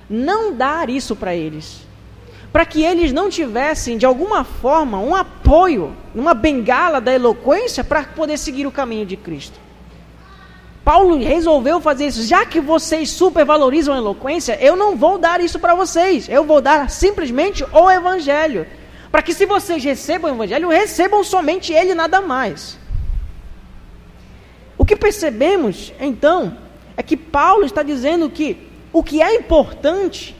[0.09, 1.87] não dar isso para eles
[2.53, 8.03] para que eles não tivessem, de alguma forma, um apoio, uma bengala da eloquência para
[8.03, 9.59] poder seguir o caminho de Cristo.
[10.89, 12.23] Paulo resolveu fazer isso.
[12.23, 16.27] Já que vocês supervalorizam a eloquência, eu não vou dar isso para vocês.
[16.31, 18.67] Eu vou dar simplesmente o Evangelho.
[19.13, 22.79] Para que, se vocês recebam o Evangelho, recebam somente ele, nada mais.
[24.79, 26.57] O que percebemos, então,
[26.97, 28.57] é que Paulo está dizendo que
[28.91, 30.35] o que é importante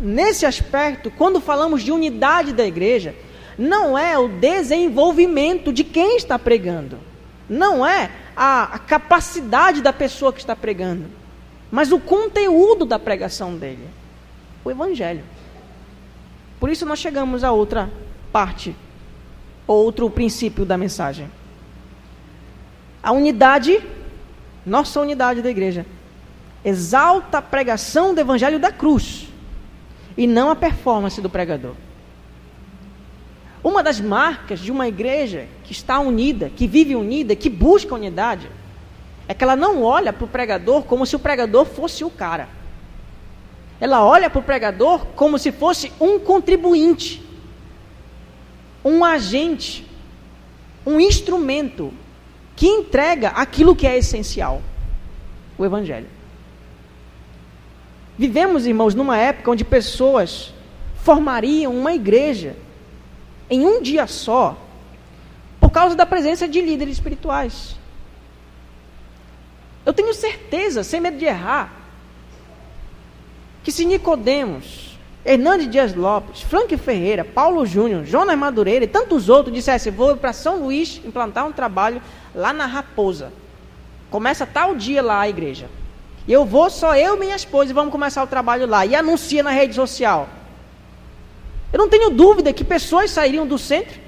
[0.00, 3.14] nesse aspecto, quando falamos de unidade da igreja,
[3.58, 6.98] não é o desenvolvimento de quem está pregando,
[7.48, 11.06] não é a, a capacidade da pessoa que está pregando,
[11.70, 13.88] mas o conteúdo da pregação dele
[14.64, 15.22] o Evangelho.
[16.58, 17.90] Por isso nós chegamos a outra
[18.32, 18.74] parte,
[19.66, 21.30] outro princípio da mensagem.
[23.02, 23.82] A unidade,
[24.64, 25.84] nossa unidade da igreja,
[26.64, 29.28] exalta a pregação do Evangelho da cruz
[30.16, 31.74] e não a performance do pregador.
[33.62, 38.48] Uma das marcas de uma igreja que está unida, que vive unida, que busca unidade,
[39.26, 42.48] é que ela não olha para o pregador como se o pregador fosse o cara.
[43.80, 47.24] Ela olha para o pregador como se fosse um contribuinte,
[48.84, 49.90] um agente,
[50.86, 51.92] um instrumento
[52.54, 54.62] que entrega aquilo que é essencial
[55.56, 56.13] o Evangelho.
[58.16, 60.54] Vivemos, irmãos, numa época onde pessoas
[61.02, 62.56] formariam uma igreja
[63.50, 64.56] em um dia só
[65.60, 67.76] por causa da presença de líderes espirituais.
[69.84, 71.72] Eu tenho certeza, sem medo de errar,
[73.62, 79.54] que se Nicodemos, Hernandes Dias Lopes, Frank Ferreira, Paulo Júnior, Jonas Madureira e tantos outros
[79.54, 82.00] dissessem, vou para São Luís implantar um trabalho
[82.34, 83.32] lá na Raposa.
[84.10, 85.68] Começa tal dia lá a igreja.
[86.26, 88.86] Eu vou só eu e minha esposa e vamos começar o trabalho lá.
[88.86, 90.28] E anuncia na rede social.
[91.72, 94.00] Eu não tenho dúvida que pessoas sairiam do centro,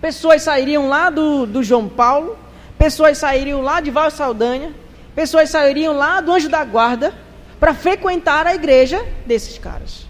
[0.00, 2.36] pessoas sairiam lá do, do João Paulo,
[2.78, 4.74] pessoas sairiam lá de Val Saldanha,
[5.14, 7.14] pessoas sairiam lá do Anjo da Guarda
[7.58, 10.06] para frequentar a igreja desses caras.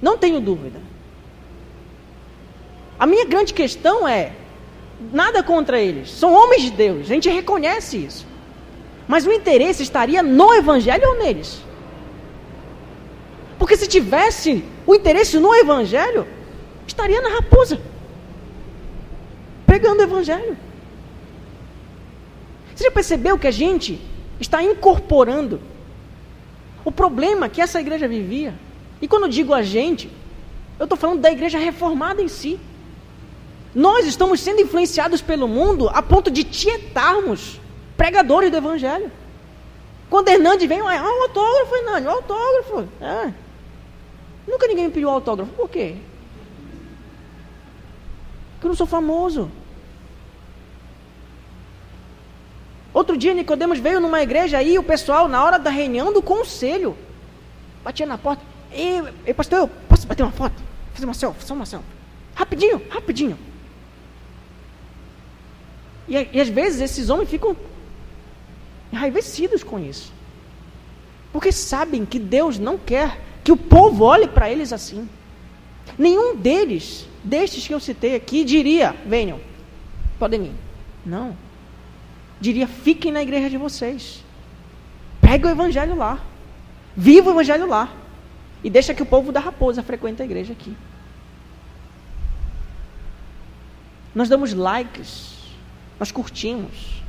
[0.00, 0.80] Não tenho dúvida.
[2.98, 4.32] A minha grande questão é:
[5.12, 8.29] nada contra eles, são homens de Deus, a gente reconhece isso.
[9.10, 11.60] Mas o interesse estaria no Evangelho ou neles?
[13.58, 16.28] Porque se tivesse o interesse no Evangelho,
[16.86, 17.80] estaria na raposa,
[19.66, 20.56] pregando o Evangelho.
[22.72, 24.00] Você já percebeu que a gente
[24.38, 25.60] está incorporando
[26.84, 28.54] o problema que essa igreja vivia?
[29.02, 30.08] E quando eu digo a gente,
[30.78, 32.60] eu estou falando da igreja reformada em si.
[33.74, 37.59] Nós estamos sendo influenciados pelo mundo a ponto de tietarmos
[38.00, 39.12] pregadores do Evangelho.
[40.08, 42.88] Quando Hernandes vem, ah, um autógrafo, Hernandes, um autógrafo.
[42.98, 43.34] É.
[44.48, 45.52] Nunca ninguém me pediu autógrafo.
[45.52, 45.96] Por quê?
[48.52, 49.50] Porque eu não sou famoso.
[52.94, 56.96] Outro dia Nicodemos veio numa igreja aí, o pessoal, na hora da reunião do conselho,
[57.84, 58.42] batia na porta.
[58.72, 60.54] Ei, ei pastor, eu posso bater uma foto?
[60.94, 61.86] Fazer uma selfie, só uma selfie.
[62.34, 63.38] Rapidinho, rapidinho.
[66.08, 67.54] E, e às vezes esses homens ficam
[68.92, 70.12] enraivecidos com isso.
[71.32, 75.08] Porque sabem que Deus não quer que o povo olhe para eles assim.
[75.98, 79.40] Nenhum deles, destes que eu citei aqui, diria: venham,
[80.18, 80.52] podem ir.
[81.04, 81.36] Não.
[82.40, 84.24] Diria: fiquem na igreja de vocês.
[85.20, 86.20] Pregue o evangelho lá.
[86.96, 87.92] Viva o evangelho lá.
[88.62, 90.76] E deixa que o povo da raposa frequente a igreja aqui.
[94.14, 95.40] Nós damos likes
[96.00, 96.99] nós curtimos.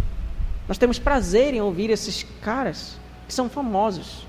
[0.71, 2.97] Nós temos prazer em ouvir esses caras
[3.27, 4.25] que são famosos.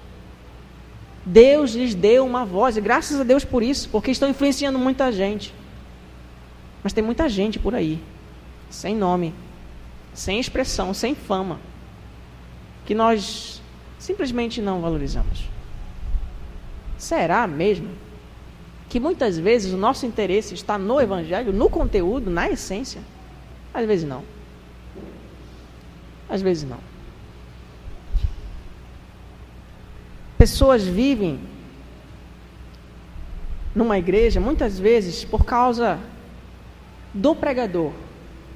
[1.24, 5.12] Deus lhes deu uma voz, e graças a Deus por isso, porque estão influenciando muita
[5.12, 5.54] gente.
[6.82, 8.02] Mas tem muita gente por aí,
[8.68, 9.32] sem nome,
[10.12, 11.60] sem expressão, sem fama,
[12.86, 13.62] que nós
[13.96, 15.48] simplesmente não valorizamos.
[16.98, 17.90] Será mesmo
[18.88, 23.00] que muitas vezes o nosso interesse está no Evangelho, no conteúdo, na essência?
[23.72, 24.41] Às vezes não.
[26.32, 26.78] Às vezes não.
[30.38, 31.38] Pessoas vivem
[33.74, 36.00] numa igreja muitas vezes por causa
[37.12, 37.92] do pregador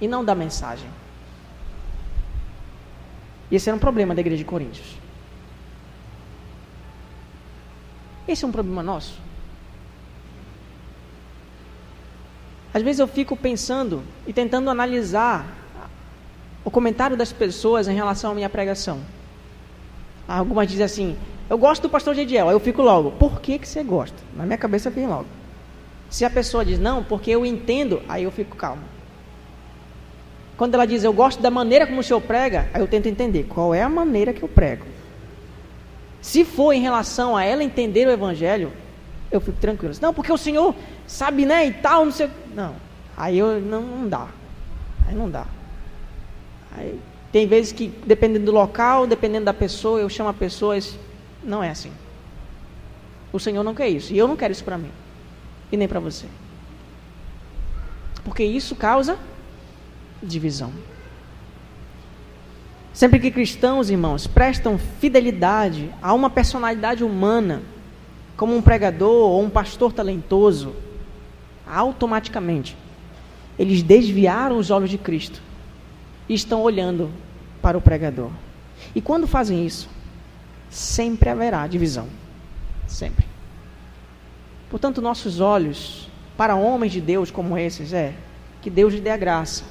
[0.00, 0.88] e não da mensagem.
[3.52, 4.96] Esse era um problema da igreja de Coríntios.
[8.26, 9.20] Esse é um problema nosso.
[12.72, 15.65] Às vezes eu fico pensando e tentando analisar
[16.66, 18.98] o comentário das pessoas em relação à minha pregação.
[20.26, 21.16] Algumas dizem assim:
[21.48, 22.48] Eu gosto do pastor Gediel.
[22.48, 24.16] Aí eu fico logo: Por que, que você gosta?
[24.34, 25.26] Na minha cabeça vem logo.
[26.10, 28.82] Se a pessoa diz não, porque eu entendo, aí eu fico calmo.
[30.56, 33.44] Quando ela diz eu gosto da maneira como o senhor prega, aí eu tento entender
[33.44, 34.84] qual é a maneira que eu prego.
[36.20, 38.72] Se for em relação a ela entender o evangelho,
[39.30, 39.94] eu fico tranquilo.
[40.00, 40.74] Não, porque o senhor
[41.06, 42.28] sabe, né, e tal, não sei.
[42.52, 42.74] Não.
[43.16, 44.28] Aí eu não, não dá.
[45.06, 45.46] Aí não dá.
[46.76, 47.00] Aí,
[47.32, 50.98] tem vezes que, dependendo do local, dependendo da pessoa, eu chamo a pessoas.
[51.42, 51.92] Não é assim.
[53.32, 54.12] O Senhor não quer isso.
[54.12, 54.90] E eu não quero isso para mim.
[55.70, 56.26] E nem para você.
[58.24, 59.18] Porque isso causa
[60.22, 60.72] divisão.
[62.92, 67.62] Sempre que cristãos, irmãos, prestam fidelidade a uma personalidade humana,
[68.36, 70.74] como um pregador ou um pastor talentoso,
[71.66, 72.76] automaticamente
[73.58, 75.42] eles desviaram os olhos de Cristo
[76.28, 77.10] e estão olhando
[77.62, 78.30] para o pregador.
[78.94, 79.88] E quando fazem isso,
[80.70, 82.08] sempre haverá divisão.
[82.86, 83.26] Sempre.
[84.70, 88.14] Portanto, nossos olhos para homens de Deus como esses é
[88.60, 89.64] que Deus lhe dê a graça.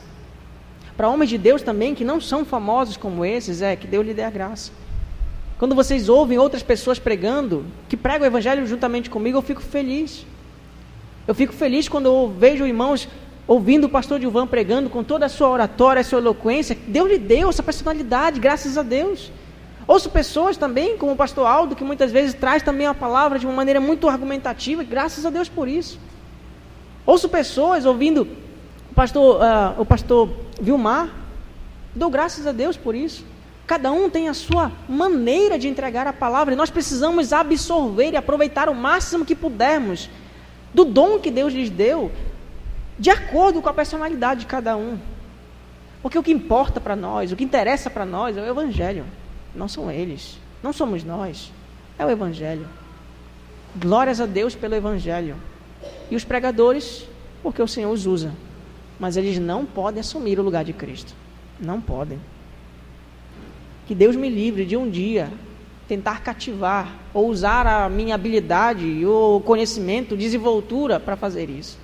[0.95, 4.13] para homens de Deus também que não são famosos como esses, é que Deus lhe
[4.13, 4.71] dê a graça.
[5.57, 10.25] Quando vocês ouvem outras pessoas pregando, que pregam o evangelho juntamente comigo, eu fico feliz.
[11.27, 13.09] Eu fico feliz quando eu vejo irmãos
[13.47, 16.77] ouvindo o pastor Gilvan pregando com toda a sua oratória, a sua eloquência.
[16.87, 19.31] Deus lhe deu essa personalidade, graças a Deus.
[19.87, 23.45] Ouço pessoas também, como o pastor Aldo, que muitas vezes traz também a palavra de
[23.45, 25.99] uma maneira muito argumentativa, graças a Deus por isso.
[27.05, 28.27] Ouço pessoas ouvindo
[28.89, 30.27] o pastor, uh, o pastor
[30.59, 31.09] Vilmar,
[31.93, 33.23] dou graças a Deus por isso.
[33.67, 38.17] Cada um tem a sua maneira de entregar a palavra e nós precisamos absorver e
[38.17, 40.09] aproveitar o máximo que pudermos
[40.73, 42.11] do dom que Deus lhes deu,
[42.97, 44.97] de acordo com a personalidade de cada um.
[46.01, 49.05] Porque o que importa para nós, o que interessa para nós é o Evangelho.
[49.53, 51.51] Não são eles, não somos nós,
[51.97, 52.67] é o Evangelho.
[53.75, 55.35] Glórias a Deus pelo Evangelho.
[56.09, 57.07] E os pregadores,
[57.41, 58.31] porque o Senhor os usa.
[58.99, 61.13] Mas eles não podem assumir o lugar de Cristo.
[61.59, 62.19] Não podem.
[63.87, 65.29] Que Deus me livre de um dia
[65.87, 71.77] tentar cativar ou usar a minha habilidade ou conhecimento, desenvoltura para fazer isso.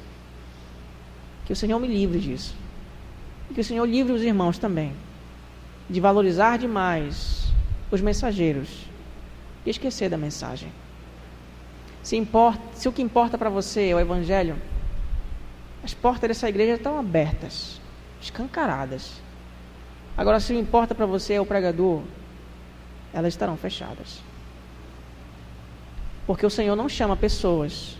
[1.51, 2.55] Que o Senhor me livre disso.
[3.49, 4.93] E que o Senhor livre os irmãos também
[5.89, 7.51] de valorizar demais
[7.91, 8.69] os mensageiros
[9.65, 10.71] e esquecer da mensagem.
[12.01, 14.55] Se, importa, se o que importa para você é o Evangelho,
[15.83, 17.81] as portas dessa igreja estão abertas,
[18.21, 19.21] escancaradas.
[20.15, 22.01] Agora, se o que importa para você é o pregador,
[23.13, 24.21] elas estarão fechadas.
[26.25, 27.97] Porque o Senhor não chama pessoas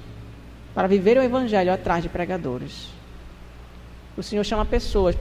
[0.74, 3.01] para viver o Evangelho atrás de pregadores.
[4.16, 5.10] O Senhor chama pessoas